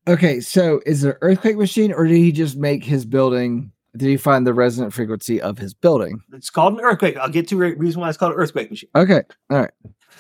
[0.08, 3.72] Okay, so is it an earthquake machine or did he just make his building?
[3.98, 6.22] Did he find the resonant frequency of his building?
[6.34, 7.18] It's called an earthquake.
[7.18, 8.90] I'll get to the reason why it's called an earthquake machine.
[8.96, 9.22] Okay.
[9.50, 9.72] All right.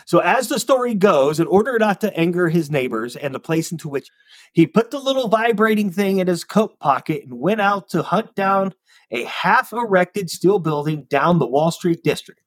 [0.06, 3.72] So, as the story goes, in order not to anger his neighbors and the place
[3.72, 4.10] into which
[4.54, 8.36] he put the little vibrating thing in his coat pocket and went out to hunt
[8.36, 8.74] down
[9.12, 12.42] a half erected steel building down the Wall Street district.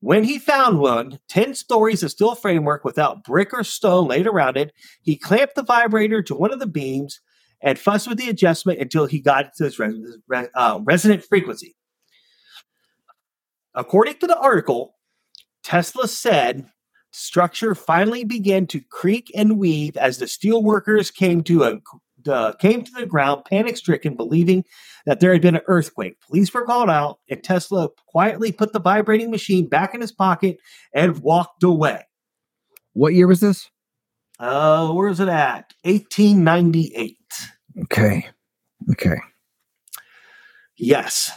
[0.00, 4.56] When he found one, 10 stories of steel framework without brick or stone laid around
[4.56, 7.20] it, he clamped the vibrator to one of the beams
[7.62, 11.74] and fussed with the adjustment until he got it to its res- uh, resonant frequency.
[13.74, 14.94] According to the article,
[15.62, 16.66] Tesla said
[17.10, 21.80] structure finally began to creak and weave as the steel workers came to a
[22.24, 24.64] the, came to the ground, panic stricken, believing
[25.06, 26.16] that there had been an earthquake.
[26.26, 30.56] Police were called out, and Tesla quietly put the vibrating machine back in his pocket
[30.94, 32.02] and walked away.
[32.94, 33.70] What year was this?
[34.38, 35.74] Uh, where is it at?
[35.82, 37.18] 1898.
[37.82, 38.26] Okay.
[38.92, 39.16] Okay.
[40.76, 41.30] Yes.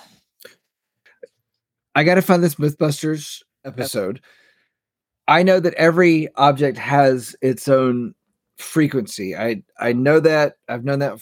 [1.95, 4.21] I got to find this Mythbusters episode.
[5.27, 8.13] I know that every object has its own
[8.57, 9.35] frequency.
[9.35, 10.57] I I know that.
[10.69, 11.19] I've known that,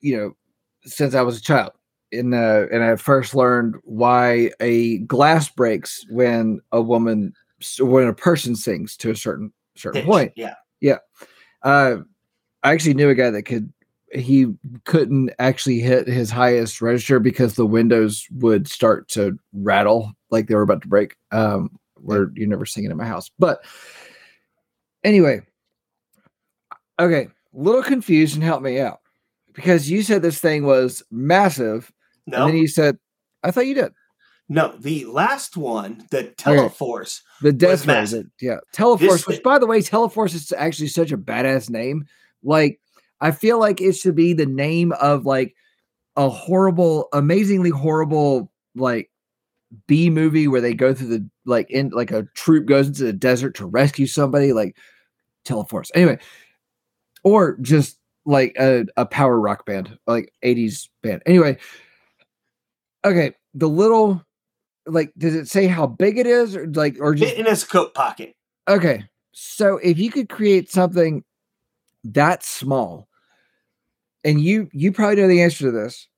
[0.00, 0.36] you know,
[0.84, 1.72] since I was a child.
[2.10, 7.34] In uh, and I first learned why a glass breaks when a woman,
[7.78, 10.32] when a person sings to a certain certain point.
[10.34, 10.54] Yeah.
[10.80, 10.98] Yeah.
[11.62, 11.98] Uh,
[12.62, 13.70] I actually knew a guy that could.
[14.14, 14.46] He
[14.84, 20.54] couldn't actually hit his highest register because the windows would start to rattle like they
[20.54, 21.16] were about to break.
[21.30, 23.64] Um, where you're never singing in my house, but
[25.04, 25.40] anyway,
[26.98, 29.00] okay, little confused and help me out
[29.52, 31.92] because you said this thing was massive,
[32.26, 32.38] No.
[32.44, 32.98] and then you said,
[33.42, 33.92] "I thought you did."
[34.48, 34.74] no.
[34.78, 37.20] The last one, the Teleforce.
[37.42, 38.26] The Death massive.
[38.40, 38.98] yeah, Teleforce.
[39.00, 42.06] This which, by the way, Teleforce is actually such a badass name.
[42.42, 42.80] Like,
[43.20, 45.54] I feel like it should be the name of like
[46.16, 49.10] a horrible, amazingly horrible, like
[49.86, 53.12] B movie where they go through the like in like a troop goes into the
[53.12, 54.52] desert to rescue somebody.
[54.52, 54.76] Like
[55.44, 55.90] Teleforce.
[55.94, 56.18] Anyway,
[57.24, 61.22] or just like a, a power rock band, like 80s band.
[61.26, 61.58] Anyway,
[63.04, 64.22] okay, the little
[64.86, 67.94] like does it say how big it is or like or just in his coat
[67.94, 68.34] pocket.
[68.68, 69.04] Okay.
[69.32, 71.24] So if you could create something
[72.04, 73.07] that small,
[74.24, 76.08] and you you probably know the answer to this,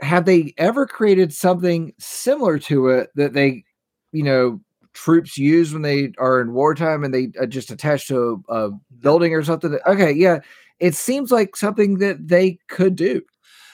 [0.00, 3.64] have they ever created something similar to it that they,
[4.12, 4.60] you know,
[4.94, 8.70] troops use when they are in wartime and they uh, just attach to a, a
[9.00, 9.78] building or something.
[9.86, 10.40] Okay, yeah,
[10.80, 13.22] it seems like something that they could do.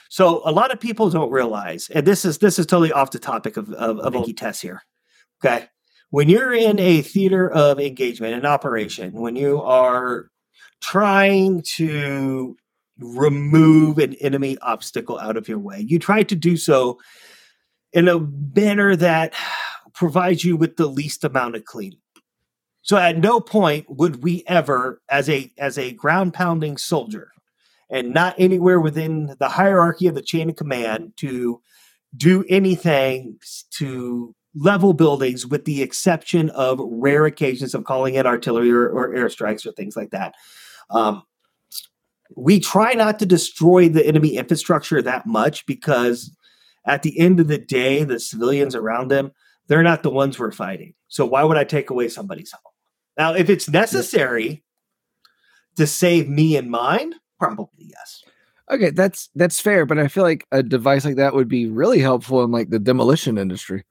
[0.09, 3.19] So a lot of people don't realize, and this is this is totally off the
[3.19, 4.81] topic of of, of Nicky Tess here.
[5.43, 5.67] Okay,
[6.11, 10.29] when you're in a theater of engagement, an operation, when you are
[10.81, 12.55] trying to
[12.99, 16.99] remove an enemy obstacle out of your way, you try to do so
[17.93, 19.33] in a manner that
[19.93, 21.99] provides you with the least amount of cleaning.
[22.81, 27.31] So at no point would we ever, as a as a ground pounding soldier,
[27.89, 31.61] and not anywhere within the hierarchy of the chain of command to
[32.15, 33.39] do anything
[33.77, 39.13] to level buildings with the exception of rare occasions of calling in artillery or, or
[39.13, 40.33] airstrikes or things like that.
[40.89, 41.23] Um,
[42.35, 46.35] we try not to destroy the enemy infrastructure that much because
[46.85, 49.31] at the end of the day, the civilians around them,
[49.67, 50.93] they're not the ones we're fighting.
[51.07, 52.73] So why would I take away somebody's home?
[53.17, 54.63] Now, if it's necessary
[55.75, 58.23] to save me and mine, probably yes.
[58.69, 61.99] Okay, that's that's fair, but I feel like a device like that would be really
[61.99, 63.83] helpful in like the demolition industry.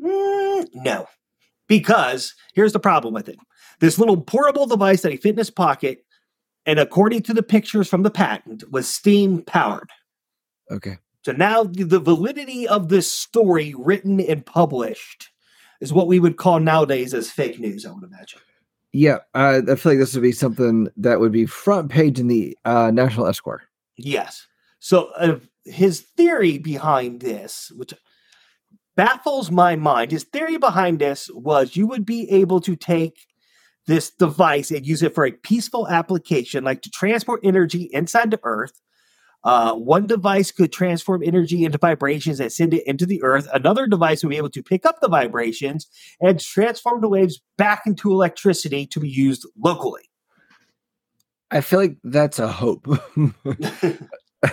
[0.00, 1.06] Mm, no,
[1.66, 3.38] because here's the problem with it:
[3.80, 6.04] this little portable device that he fit in his pocket,
[6.66, 9.90] and according to the pictures from the patent, was steam powered.
[10.70, 10.98] Okay.
[11.24, 15.30] So now the validity of this story, written and published,
[15.80, 17.86] is what we would call nowadays as fake news.
[17.86, 18.40] I would imagine.
[18.92, 22.28] Yeah, uh, I feel like this would be something that would be front page in
[22.28, 23.62] the uh, National Enquirer.
[23.96, 24.46] Yes.
[24.80, 27.94] So uh, his theory behind this, which
[28.94, 33.26] baffles my mind, his theory behind this was you would be able to take
[33.86, 38.40] this device and use it for a peaceful application, like to transport energy inside the
[38.42, 38.80] Earth.
[39.44, 43.48] Uh, one device could transform energy into vibrations and send it into the earth.
[43.52, 45.88] Another device would be able to pick up the vibrations
[46.20, 50.02] and transform the waves back into electricity to be used locally.
[51.50, 52.86] I feel like that's a hope.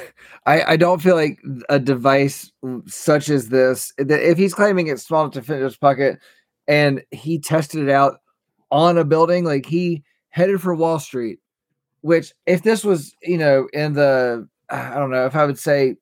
[0.45, 1.39] I, I don't feel like
[1.69, 2.51] a device
[2.87, 6.19] such as this, that if he's claiming it's small enough to fit in his pocket
[6.67, 8.19] and he tested it out
[8.71, 11.39] on a building, like he headed for Wall Street,
[12.01, 15.59] which if this was, you know, in the, uh, I don't know, if I would
[15.59, 15.95] say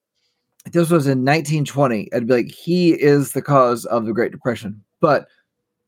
[0.65, 4.31] if this was in 1920, I'd be like, he is the cause of the Great
[4.31, 4.83] Depression.
[4.99, 5.27] But,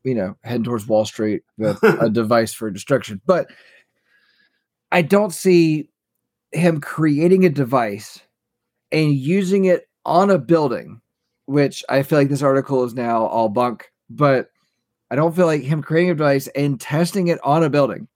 [0.03, 3.21] you know, heading towards Wall Street with a device for destruction.
[3.25, 3.51] But
[4.91, 5.89] I don't see
[6.51, 8.21] him creating a device
[8.91, 11.01] and using it on a building,
[11.45, 14.49] which I feel like this article is now all bunk, but
[15.11, 18.07] I don't feel like him creating a device and testing it on a building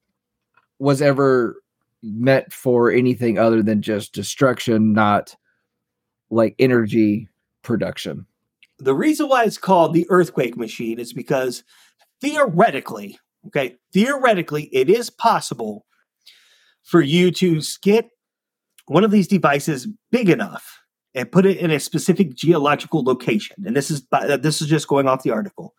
[0.80, 1.62] was ever
[2.04, 5.36] meant for anything other than just destruction, not
[6.30, 7.30] like energy
[7.64, 8.26] production.
[8.80, 11.64] The reason why it's called the earthquake machine is because
[12.22, 15.86] theoretically, okay, theoretically, it is possible
[16.84, 18.10] for you to get
[18.88, 20.82] one of these devices big enough
[21.16, 23.56] and put it in a specific geological location.
[23.66, 24.06] And this is
[24.40, 25.74] this is just going off the article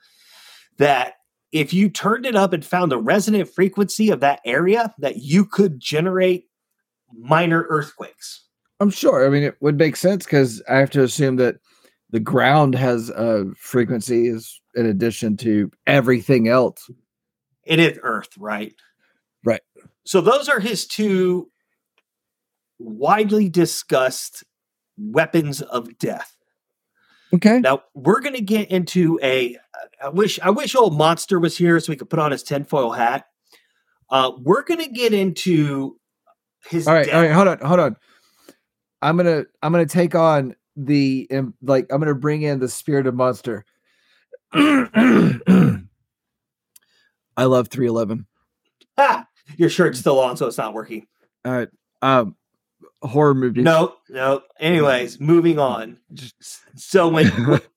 [0.78, 1.14] that
[1.52, 5.44] if you turned it up and found the resonant frequency of that area, that you
[5.44, 6.48] could generate
[7.16, 8.44] minor earthquakes.
[8.80, 9.24] I'm sure.
[9.24, 11.56] I mean, it would make sense because I have to assume that
[12.10, 16.90] the ground has a frequency is in addition to everything else.
[17.64, 18.74] It is Earth, right?
[19.44, 19.62] Right.
[20.04, 21.50] So those are his two
[22.78, 24.44] widely discussed
[24.98, 26.36] weapons of death.
[27.32, 27.60] Okay.
[27.60, 29.56] Now we're going to get into a.
[30.04, 32.92] I wish I wish old monster was here so we could put on his tinfoil
[32.92, 33.24] hat.
[34.10, 35.98] Uh, we're going to get into
[36.68, 36.86] his.
[36.86, 37.06] All right.
[37.06, 37.14] death.
[37.14, 37.32] All right.
[37.32, 37.58] Hold on.
[37.60, 37.96] Hold on.
[39.00, 43.06] I'm gonna I'm gonna take on the um, like I'm gonna bring in the spirit
[43.06, 43.64] of monster.
[44.52, 45.78] I
[47.38, 48.26] love 311.
[48.96, 51.06] Ah, your shirt's still on, so it's not working.
[51.44, 51.68] All right.
[52.00, 52.36] Um,
[53.02, 53.64] horror movies.
[53.64, 54.42] No, no.
[54.60, 55.98] Anyways, moving on.
[56.76, 57.26] So when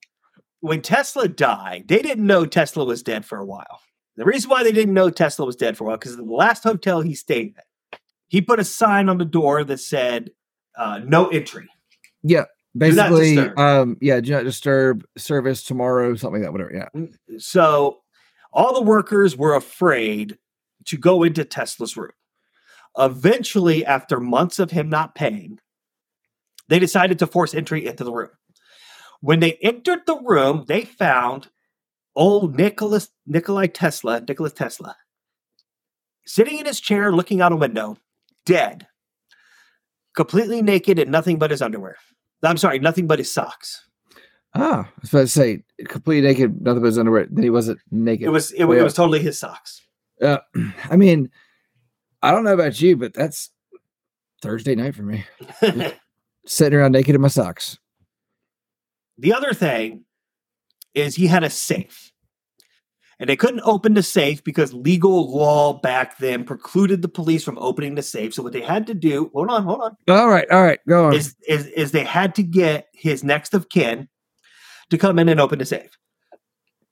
[0.67, 3.81] when- Tesla died, they didn't know Tesla was dead for a while.
[4.15, 6.63] The reason why they didn't know Tesla was dead for a while because the last
[6.63, 10.31] hotel he stayed at, he put a sign on the door that said
[10.77, 11.67] uh, "No entry."
[12.23, 12.45] Yeah.
[12.77, 16.89] Basically, um, yeah, do not disturb service tomorrow, something like that, whatever.
[16.95, 17.37] Yeah.
[17.39, 18.01] So
[18.53, 20.37] all the workers were afraid
[20.85, 22.11] to go into Tesla's room.
[22.97, 25.59] Eventually, after months of him not paying,
[26.67, 28.29] they decided to force entry into the room.
[29.21, 31.49] When they entered the room, they found
[32.15, 34.95] old Nicholas Nikolai Tesla, Nicholas Tesla,
[36.25, 37.97] sitting in his chair looking out a window,
[38.45, 38.87] dead,
[40.15, 41.97] completely naked and nothing but his underwear.
[42.43, 43.87] I'm sorry, nothing but his socks.
[44.53, 47.27] Ah, I was about to say completely naked, nothing but his underwear.
[47.29, 48.27] Then he wasn't naked.
[48.27, 49.81] It was it, it was totally his socks.
[50.21, 50.39] Uh,
[50.89, 51.29] I mean,
[52.21, 53.51] I don't know about you, but that's
[54.41, 55.25] Thursday night for me.
[56.45, 57.77] Sitting around naked in my socks.
[59.17, 60.05] The other thing
[60.93, 62.11] is he had a safe.
[63.19, 67.57] And they couldn't open the safe because legal law back then precluded the police from
[67.57, 68.33] opening the safe.
[68.35, 71.07] So what they had to do, hold on, hold on, All right, all right, go
[71.07, 71.15] on.
[71.15, 74.07] is, is, is they had to get his next of kin
[74.91, 75.97] to come in and open the safe.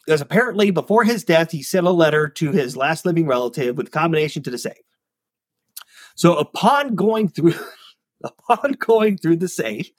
[0.05, 3.91] Because apparently before his death, he sent a letter to his last living relative with
[3.91, 4.73] combination to the safe.
[6.15, 7.53] So upon going through
[8.23, 9.89] upon going through the safe,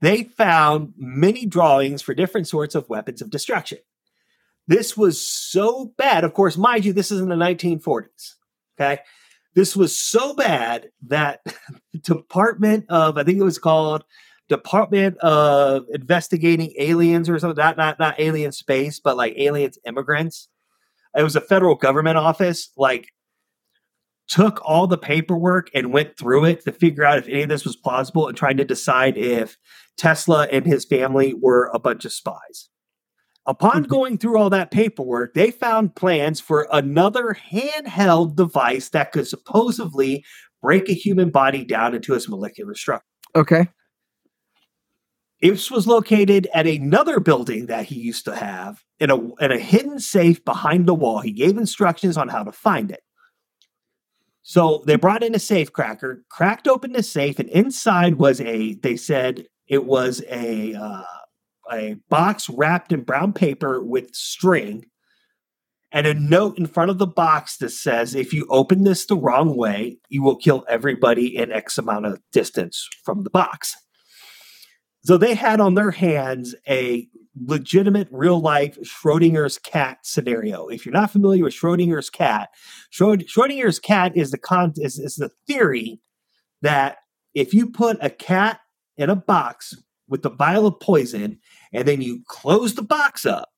[0.00, 3.78] they found many drawings for different sorts of weapons of destruction.
[4.68, 6.24] This was so bad.
[6.24, 8.34] Of course, mind you, this is in the 1940s.
[8.78, 9.00] Okay.
[9.54, 11.40] This was so bad that
[12.02, 14.04] Department of, I think it was called
[14.48, 20.48] Department of Investigating Aliens or something, not, not, not alien space, but like aliens immigrants.
[21.16, 23.08] It was a federal government office, like
[24.28, 27.64] took all the paperwork and went through it to figure out if any of this
[27.64, 29.56] was plausible and trying to decide if
[29.96, 32.68] Tesla and his family were a bunch of spies.
[33.46, 33.92] Upon mm-hmm.
[33.92, 40.24] going through all that paperwork, they found plans for another handheld device that could supposedly
[40.60, 43.04] break a human body down into its molecular structure.
[43.34, 43.68] okay.
[45.42, 49.58] This was located at another building that he used to have in a, in a
[49.58, 51.20] hidden safe behind the wall.
[51.20, 53.00] He gave instructions on how to find it.
[54.48, 58.74] So they brought in a safe cracker, cracked open the safe, and inside was a,
[58.74, 61.02] they said it was a, uh,
[61.72, 64.84] a box wrapped in brown paper with string
[65.90, 69.16] and a note in front of the box that says, if you open this the
[69.16, 73.74] wrong way, you will kill everybody in X amount of distance from the box.
[75.06, 77.06] So they had on their hands a
[77.44, 80.66] legitimate real life Schrodinger's cat scenario.
[80.66, 82.48] If you're not familiar with Schrodinger's cat,
[82.92, 86.00] Schrodinger's cat is the con- is, is the theory
[86.62, 86.96] that
[87.34, 88.58] if you put a cat
[88.96, 89.74] in a box
[90.08, 91.38] with a vial of poison
[91.72, 93.50] and then you close the box up,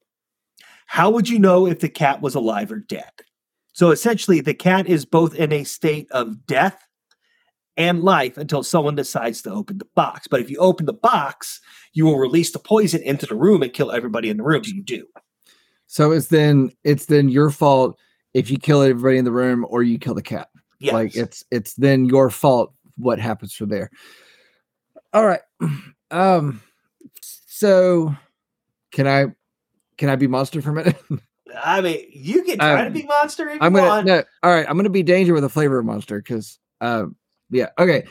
[0.85, 3.11] how would you know if the cat was alive or dead?
[3.73, 6.88] So essentially, the cat is both in a state of death
[7.79, 10.27] and life until someone decides to open the box.
[10.29, 11.61] But if you open the box,
[11.95, 14.63] you will release the poison into the room and kill everybody in the room.
[14.65, 15.07] So you do.
[15.87, 17.99] So it's then it's then your fault
[18.35, 20.49] if you kill everybody in the room or you kill the cat.
[20.81, 20.93] Yes.
[20.93, 23.91] Like it's it's then your fault what happens from there.
[25.15, 25.41] All right.
[26.11, 26.63] Um
[27.21, 28.15] so
[28.93, 29.27] can I
[29.99, 30.97] can I be monster for a minute?
[31.63, 34.07] I mean, you can try to Um, be monster if I'm you gonna want.
[34.07, 37.15] no, all right, I'm gonna be danger with a flavor of monster because um
[37.51, 38.05] yeah, okay.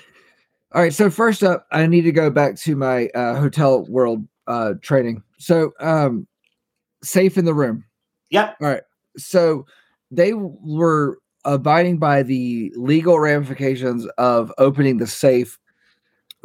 [0.73, 4.27] All right, so first up, I need to go back to my uh hotel world
[4.47, 5.23] uh training.
[5.38, 6.27] So um
[7.03, 7.85] safe in the room.
[8.31, 8.57] Yep.
[8.61, 8.83] All right.
[9.17, 9.65] So
[10.11, 15.57] they were abiding by the legal ramifications of opening the safe,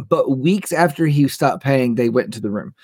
[0.08, 2.74] but weeks after he stopped paying, they went into the room.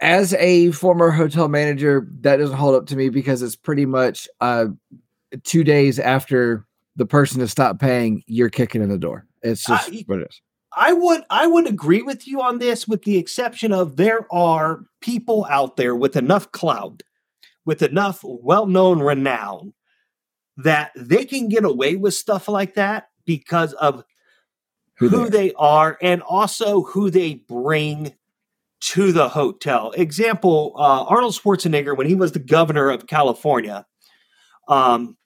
[0.00, 4.28] As a former hotel manager, that doesn't hold up to me because it's pretty much
[4.40, 4.66] uh,
[5.42, 6.66] two days after
[6.96, 9.26] the person to stop paying, you're kicking in the door.
[9.42, 10.40] It's just y- what it is.
[10.76, 14.80] I would I would agree with you on this, with the exception of there are
[15.00, 17.02] people out there with enough clout,
[17.64, 19.72] with enough well-known renown
[20.56, 24.04] that they can get away with stuff like that because of
[24.98, 28.14] Who who, they they are and also who they bring
[28.80, 29.92] to the hotel.
[29.92, 33.86] Example: uh, Arnold Schwarzenegger, when he was the governor of California,
[34.68, 35.16] um,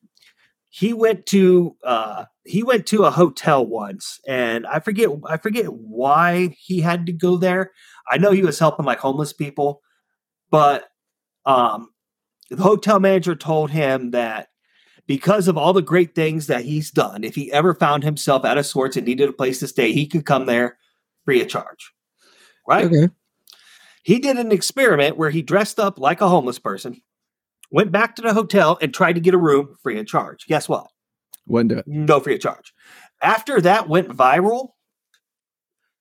[0.71, 5.67] he went to uh, he went to a hotel once, and I forget I forget
[5.67, 7.73] why he had to go there.
[8.09, 9.83] I know he was helping like homeless people,
[10.51, 10.85] but
[11.45, 11.91] um,
[12.51, 14.49] the hotel manager told him that
[15.09, 18.59] because of all the great things that he's done, if he ever found himself out
[18.59, 20.79] of sorts and needed a place to stay, he could come there
[21.25, 21.93] free of charge.
[22.67, 22.85] Right?
[22.85, 23.09] Okay.
[24.05, 27.03] He did an experiment where he dressed up like a homeless person,
[27.71, 30.47] went back to the hotel, and tried to get a room free of charge.
[30.47, 30.87] Guess what?
[31.47, 31.85] Wouldn't do it.
[31.87, 32.75] No free of charge.
[33.23, 34.71] After that went viral,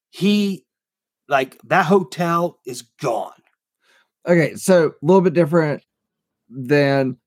[0.10, 0.66] he
[1.28, 3.32] like that hotel is gone.
[4.28, 5.84] Okay, so a little bit different
[6.50, 7.18] than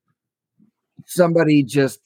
[1.07, 2.01] somebody just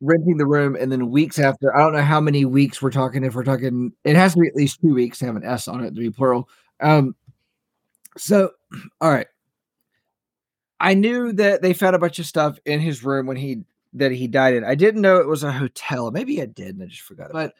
[0.00, 1.74] renting the room and then weeks after.
[1.74, 3.24] I don't know how many weeks we're talking.
[3.24, 5.68] If we're talking, it has to be at least two weeks to have an S
[5.68, 6.48] on it to be plural.
[6.80, 7.14] Um,
[8.16, 8.50] so
[9.00, 9.26] all right,
[10.78, 13.62] I knew that they found a bunch of stuff in his room when he
[13.94, 14.64] that he died in.
[14.64, 16.10] I didn't know it was a hotel.
[16.10, 17.32] Maybe I did, and I just forgot.
[17.32, 17.54] But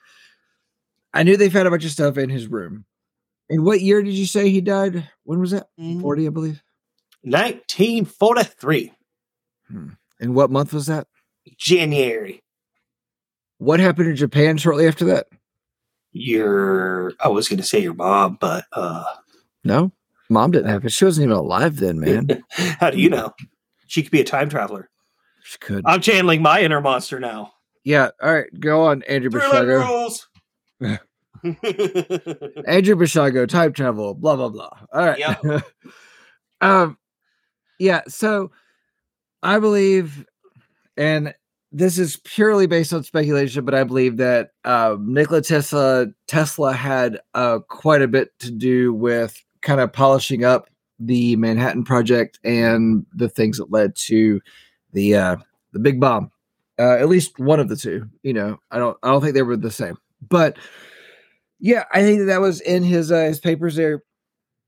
[1.14, 2.84] I knew they found a bunch of stuff in his room.
[3.48, 5.08] And what year did you say he died?
[5.24, 5.68] When was that?
[5.80, 6.00] Mm.
[6.00, 6.62] 40, I believe.
[7.22, 8.92] 1943,
[10.20, 11.06] And what month was that?
[11.56, 12.42] January.
[13.58, 15.26] What happened in Japan shortly after that?
[16.12, 19.04] Your, I was going to say your mom, but uh,
[19.64, 19.92] No,
[20.28, 20.92] mom didn't have it.
[20.92, 22.42] She wasn't even alive then, man.
[22.50, 23.32] how do you know?
[23.86, 24.90] She could be a time traveler.
[25.44, 25.84] she could.
[25.86, 27.52] I'm channeling my inner monster now.
[27.84, 28.10] yeah.
[28.22, 28.48] All right.
[28.58, 30.28] Go on, Andrew rules.
[31.44, 34.70] Andrew Basiago, time travel, blah, blah, blah.
[34.92, 35.62] All right.
[36.60, 36.98] um,
[37.78, 38.02] yeah.
[38.08, 38.50] So
[39.42, 40.26] I believe,
[40.96, 41.34] and
[41.72, 47.20] this is purely based on speculation, but I believe that um, Nikola Tesla Tesla had
[47.34, 53.04] uh, quite a bit to do with kind of polishing up the Manhattan Project and
[53.12, 54.40] the things that led to
[54.92, 55.36] the uh,
[55.72, 56.30] the big bomb.
[56.78, 58.08] Uh, at least one of the two.
[58.22, 60.56] You know, I don't I don't think they were the same, but
[61.58, 64.02] yeah, I think that, was in his uh, his papers there,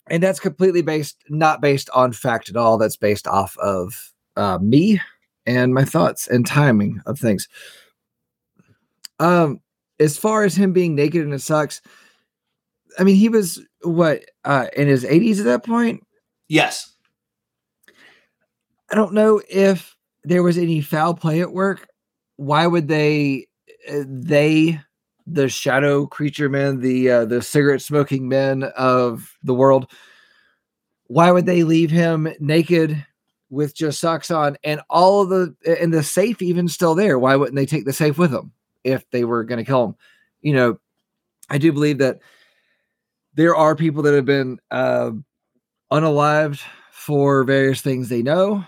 [0.09, 2.77] and that's completely based not based on fact at all.
[2.77, 5.01] That's based off of uh, me
[5.47, 7.49] and my thoughts and timing of things.
[9.21, 9.61] Um,
[10.01, 11.81] as far as him being naked and it sucks,
[12.99, 16.05] I mean, he was what uh in his 80s at that point.
[16.49, 16.95] yes.
[18.91, 19.95] I don't know if
[20.25, 21.89] there was any foul play at work.
[22.37, 23.47] Why would they
[23.91, 24.81] uh, they
[25.27, 29.91] the shadow creature men, the uh, the cigarette smoking men of the world,
[31.09, 33.05] why would they leave him naked
[33.51, 37.19] with just socks on and all of the and the safe even still there?
[37.19, 38.53] Why wouldn't they take the safe with them
[38.85, 39.97] if they were going to kill him?
[40.41, 40.81] You know,
[41.51, 42.21] I do believe that
[43.39, 45.13] there are people that have been uh,
[45.93, 46.61] unalived
[46.91, 48.65] for various things they know.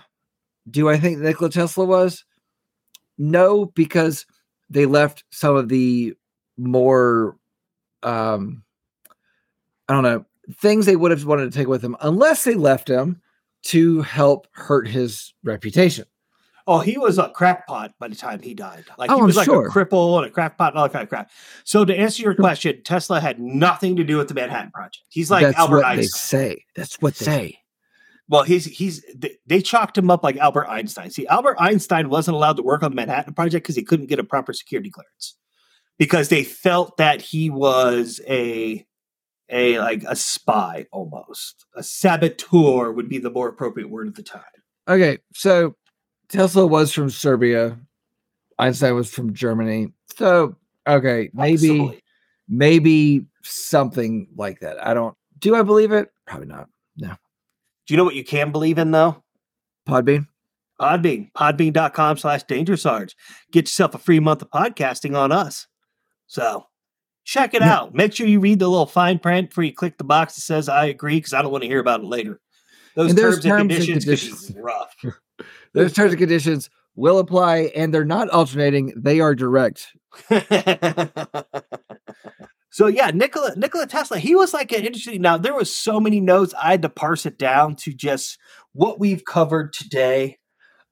[0.69, 2.23] Do I think Nikola Tesla was?
[3.17, 4.25] No, because
[4.69, 6.13] they left some of the
[6.57, 7.35] more
[8.03, 8.63] um
[9.89, 12.89] I don't know, things they would have wanted to take with them, unless they left
[12.89, 13.21] him
[13.63, 16.05] to help hurt his reputation.
[16.67, 18.85] Oh, he was a crackpot by the time he died.
[18.97, 19.67] Like Oh, he I'm was like sure.
[19.67, 21.29] a cripple and a crackpot and all that kind of crap.
[21.63, 25.03] So to answer your question, Tesla had nothing to do with the Manhattan Project.
[25.09, 26.01] He's like That's Albert what Einstein.
[26.01, 26.07] they
[26.55, 26.65] say.
[26.75, 27.57] That's what they say.
[28.29, 31.09] Well, he's he's they, they chalked him up like Albert Einstein.
[31.09, 34.19] See, Albert Einstein wasn't allowed to work on the Manhattan Project because he couldn't get
[34.19, 35.35] a proper security clearance
[35.97, 38.85] because they felt that he was a
[39.49, 44.23] a like a spy almost a saboteur would be the more appropriate word at the
[44.23, 44.43] time.
[44.87, 45.75] Okay, so
[46.31, 47.77] Tesla was from Serbia.
[48.57, 49.91] Einstein was from Germany.
[50.15, 50.55] So
[50.87, 52.03] okay, maybe Possibly.
[52.47, 54.85] maybe something like that.
[54.85, 56.09] I don't do I believe it?
[56.27, 56.67] Probably not.
[56.97, 57.09] No.
[57.09, 59.23] Do you know what you can believe in though?
[59.87, 60.27] Podbean.
[60.79, 63.15] Podbean, podbean.com slash danger sarge.
[63.51, 65.67] Get yourself a free month of podcasting on us.
[66.27, 66.65] So
[67.23, 67.73] check it Yeah.
[67.75, 67.93] out.
[67.93, 70.69] Make sure you read the little fine print before you click the box that says
[70.69, 72.39] I agree because I don't want to hear about it later.
[72.95, 74.55] Those And terms, and terms and conditions, could be conditions.
[74.55, 74.95] rough.
[75.73, 79.87] Those terms and conditions will apply and they're not alternating, they are direct.
[82.69, 85.21] so yeah, Nikola Nikola Tesla, he was like an interesting.
[85.21, 88.37] Now there was so many notes I had to parse it down to just
[88.73, 90.37] what we've covered today.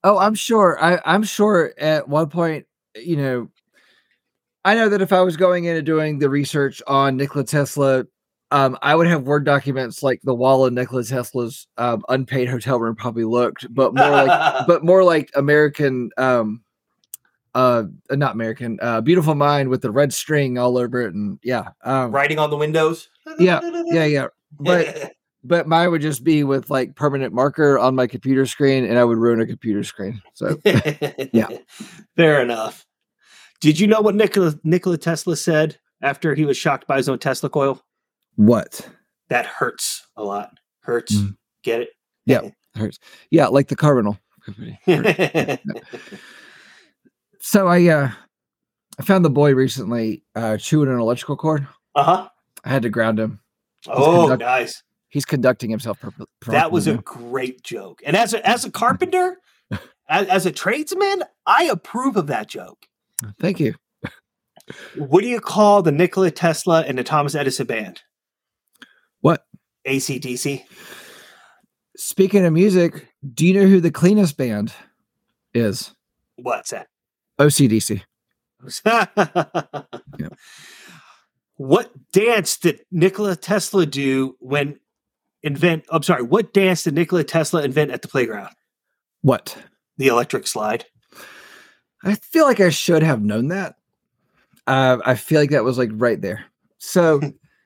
[0.04, 0.82] Oh, I'm sure.
[0.82, 2.66] I, I'm sure at one point,
[2.96, 3.50] you know,
[4.64, 8.06] I know that if I was going in and doing the research on Nikola Tesla,
[8.52, 12.80] um, I would have Word documents like the wall of Nikola Tesla's um, unpaid hotel
[12.80, 16.62] room probably looked, but more like, but more like American, um,
[17.54, 21.70] uh, not American, uh, Beautiful Mind with the red string all over it, and yeah,
[21.84, 23.10] um, writing on the windows.
[23.38, 24.28] Yeah, yeah, yeah.
[24.60, 28.98] But but mine would just be with like permanent marker on my computer screen, and
[28.98, 30.22] I would ruin a computer screen.
[30.34, 31.50] So yeah.
[32.16, 32.86] Fair enough.
[33.62, 37.20] Did you know what Nikola Nikola Tesla said after he was shocked by his own
[37.20, 37.84] Tesla coil?
[38.36, 38.88] What?
[39.30, 40.52] That hurts a lot.
[40.82, 41.16] Hurts.
[41.16, 41.36] Mm.
[41.64, 41.90] Get it?
[42.26, 42.42] Yeah.
[42.76, 43.00] Hurts.
[43.32, 44.80] Yeah, like the car rental company.
[47.40, 48.12] so I uh
[49.00, 51.68] I found the boy recently uh chewing an electrical cord.
[51.96, 52.30] uh-huh.
[52.66, 53.40] I had to ground him.
[53.88, 54.84] Oh, conduct- nice.
[55.08, 56.28] He's conducting himself properly.
[56.48, 58.02] That was a great joke.
[58.06, 59.38] And as a as a carpenter,
[60.10, 62.86] as, as a tradesman, I approve of that joke.
[63.40, 63.76] thank you.
[64.96, 68.02] What do you call the Nikola Tesla and the Thomas Edison band?
[69.88, 70.64] ACDC.
[71.98, 74.74] Speaking of music, do you know who the cleanest band
[75.54, 75.94] is?
[76.36, 76.88] What's that?
[77.40, 78.02] OCDC.
[81.60, 84.80] What dance did Nikola Tesla do when
[85.44, 85.84] invent?
[85.90, 86.24] I'm sorry.
[86.24, 88.56] What dance did Nikola Tesla invent at the playground?
[89.24, 89.58] What?
[89.98, 90.86] The electric slide.
[92.02, 93.76] I feel like I should have known that.
[94.68, 96.46] Uh, I feel like that was like right there.
[96.78, 97.20] So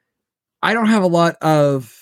[0.63, 1.95] I don't have a lot of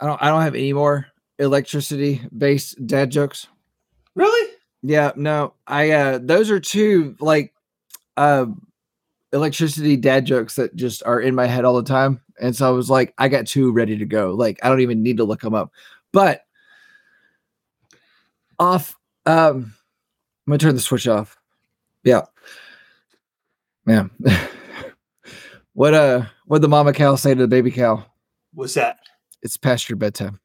[0.00, 1.06] I don't I don't have any more
[1.38, 3.46] electricity based dad jokes.
[4.14, 4.54] Really?
[4.82, 5.54] Yeah, no.
[5.66, 7.52] I uh those are two like
[8.16, 8.46] uh
[9.32, 12.20] electricity dad jokes that just are in my head all the time.
[12.40, 14.30] And so I was like, I got two ready to go.
[14.30, 15.70] Like I don't even need to look them up.
[16.12, 16.44] But
[18.58, 18.96] off
[19.26, 19.74] um
[20.46, 21.36] I'm gonna turn the switch off.
[22.04, 22.22] Yeah.
[23.86, 24.06] Yeah.
[25.74, 28.06] what uh what the mama cow say to the baby cow?
[28.54, 28.98] What's that?
[29.42, 30.40] It's past your bedtime.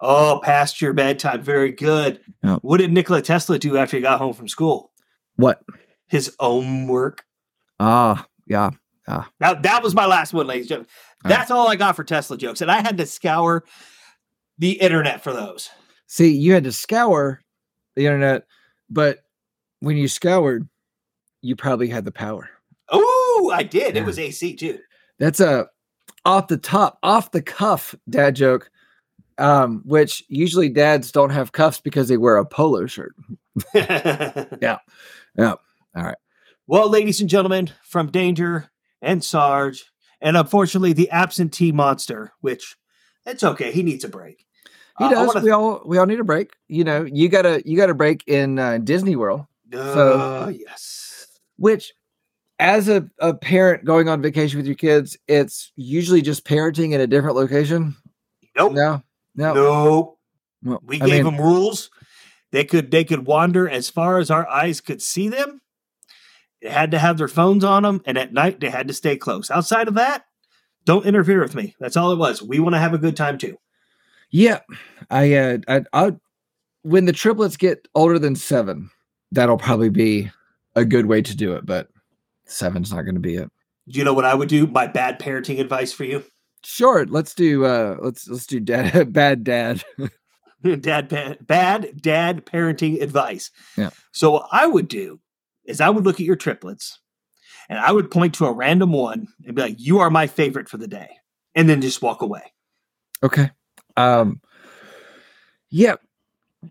[0.00, 1.42] Oh, past your bedtime.
[1.42, 2.20] Very good.
[2.42, 2.56] Yeah.
[2.62, 4.92] What did Nikola Tesla do after he got home from school?
[5.36, 5.62] What?
[6.08, 7.24] His own work.
[7.78, 8.70] Ah, yeah.
[9.40, 10.88] Now that was my last one, ladies and gentlemen.
[11.24, 13.64] All That's all I got for Tesla jokes, and I had to scour
[14.58, 15.68] the internet for those.
[16.06, 17.42] See, you had to scour
[17.96, 18.46] the internet,
[18.88, 19.18] but
[19.80, 20.68] when you scoured,
[21.42, 22.48] you probably had the power.
[22.88, 23.96] Oh, I did.
[23.96, 24.02] Yeah.
[24.02, 24.78] It was AC too.
[25.18, 25.68] That's a
[26.24, 28.70] off the top, off the cuff dad joke.
[29.38, 33.14] Um, which usually dads don't have cuffs because they wear a polo shirt.
[33.74, 34.78] Yeah.
[35.36, 35.54] Yeah.
[35.96, 36.16] All right.
[36.66, 39.84] Well, ladies and gentlemen, from Danger and Sarge,
[40.20, 42.76] and unfortunately the absentee monster, which
[43.24, 44.44] it's okay, he needs a break.
[44.98, 45.28] He Uh, does.
[45.28, 46.52] wanna- we all we all need a break.
[46.68, 51.28] You know, you gotta you got a break in uh, Disney World, Uh, yes.
[51.56, 51.94] which
[52.60, 57.00] as a, a parent going on vacation with your kids, it's usually just parenting in
[57.00, 57.96] a different location.
[58.54, 58.74] Nope.
[58.74, 59.02] No,
[59.34, 60.18] no, Nope.
[60.62, 61.90] Well, We I gave mean, them rules.
[62.52, 65.62] They could they could wander as far as our eyes could see them.
[66.60, 69.16] They had to have their phones on them, and at night they had to stay
[69.16, 69.50] close.
[69.50, 70.26] Outside of that,
[70.84, 71.74] don't interfere with me.
[71.80, 72.42] That's all it was.
[72.42, 73.56] We want to have a good time too.
[74.30, 74.60] Yeah,
[75.10, 76.12] I, uh, I, I,
[76.82, 78.90] when the triplets get older than seven,
[79.32, 80.30] that'll probably be
[80.76, 81.64] a good way to do it.
[81.64, 81.88] But
[82.50, 83.50] seven's not going to be it.
[83.88, 84.66] Do you know what I would do?
[84.66, 86.24] My bad parenting advice for you,
[86.62, 89.82] Sure, let's do, uh, let's let's do dad, bad dad.
[90.80, 93.50] dad, pa- bad dad parenting advice.
[93.76, 93.90] Yeah.
[94.12, 95.20] So what I would do
[95.64, 97.00] is I would look at your triplets,
[97.68, 100.68] and I would point to a random one and be like, "You are my favorite
[100.68, 101.08] for the day,"
[101.54, 102.52] and then just walk away.
[103.22, 103.50] Okay.
[103.96, 104.40] Um.
[105.70, 105.96] Yeah,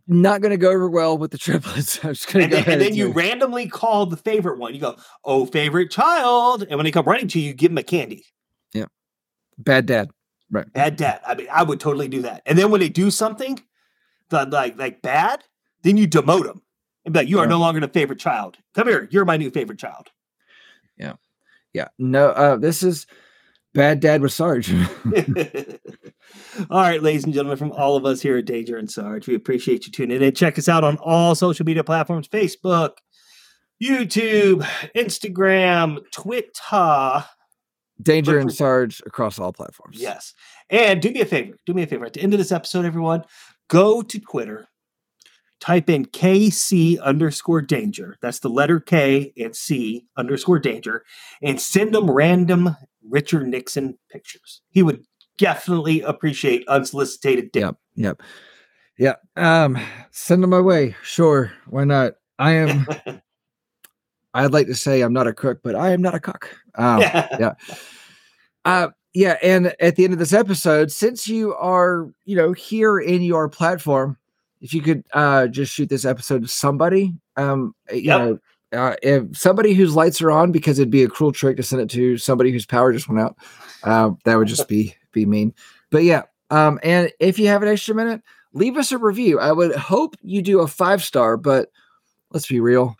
[0.07, 1.99] not going to go over well with the triplets.
[2.03, 4.17] I'm just going to go then, ahead and then and you say- randomly call the
[4.17, 4.73] favorite one.
[4.73, 7.77] You go, "Oh, favorite child," and when they come running to you, you give them
[7.79, 8.25] a candy.
[8.73, 8.85] Yeah,
[9.57, 10.09] bad dad.
[10.51, 10.71] Right.
[10.73, 11.21] Bad dad.
[11.27, 12.41] I mean, I would totally do that.
[12.45, 13.59] And then when they do something
[14.29, 15.43] that like like bad,
[15.83, 16.61] then you demote them
[17.05, 17.49] and be like, "You are Yeah.
[17.49, 18.57] no longer the favorite child.
[18.75, 20.09] Come here, you're my new favorite child."
[20.97, 21.13] Yeah,
[21.73, 21.87] yeah.
[21.97, 22.29] No.
[22.29, 22.55] Uh.
[22.57, 23.05] This is
[23.73, 24.73] bad dad with Sarge.
[26.69, 29.35] all right, ladies and gentlemen, from all of us here at Danger and Sarge, we
[29.35, 30.33] appreciate you tuning in.
[30.33, 32.97] Check us out on all social media platforms: Facebook,
[33.81, 37.25] YouTube, Instagram, Twitter.
[38.01, 39.97] Danger and Sarge across all platforms.
[39.99, 40.33] Yes.
[40.69, 41.57] And do me a favor.
[41.65, 42.05] Do me a favor.
[42.05, 43.25] At the end of this episode, everyone,
[43.67, 44.69] go to Twitter,
[45.59, 48.15] type in KC underscore danger.
[48.21, 51.03] That's the letter K and C underscore danger,
[51.41, 52.75] and send them random
[53.09, 54.61] Richard Nixon pictures.
[54.69, 55.03] He would
[55.37, 57.61] definitely appreciate unsolicited dick.
[57.63, 57.75] Yep.
[57.95, 58.21] Yep.
[58.97, 59.13] Yeah.
[59.35, 59.77] Um.
[60.11, 60.95] Send them my way.
[61.03, 61.51] Sure.
[61.67, 62.13] Why not?
[62.37, 62.87] I am.
[64.33, 66.55] I'd like to say I'm not a cook, but I am not a cook.
[66.75, 66.99] Um,
[67.39, 67.53] yeah.
[68.65, 72.99] Uh, yeah, and at the end of this episode, since you are, you know, here
[72.99, 74.17] in your platform,
[74.61, 78.19] if you could uh just shoot this episode to somebody, um, you Yep.
[78.19, 78.39] know,
[78.73, 81.81] uh, if somebody whose lights are on, because it'd be a cruel trick to send
[81.81, 83.37] it to somebody whose power just went out.
[83.83, 85.53] Uh, that would just be be mean.
[85.89, 88.21] But yeah, um, and if you have an extra minute,
[88.53, 89.39] leave us a review.
[89.39, 91.69] I would hope you do a five star, but
[92.31, 92.95] let's be real,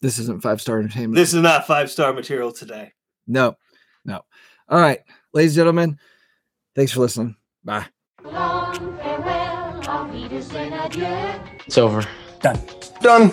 [0.00, 1.14] this isn't five star entertainment.
[1.14, 2.92] This is not five star material today.
[3.26, 3.56] No,
[4.04, 4.22] no.
[4.68, 5.00] All right,
[5.32, 5.98] ladies and gentlemen,
[6.74, 7.36] thanks for listening.
[7.64, 7.86] Bye.
[8.24, 11.06] Long farewell, auf Wiedersehen, adieu.
[11.66, 12.06] It's over.
[12.40, 12.58] Done.
[13.00, 13.32] Done.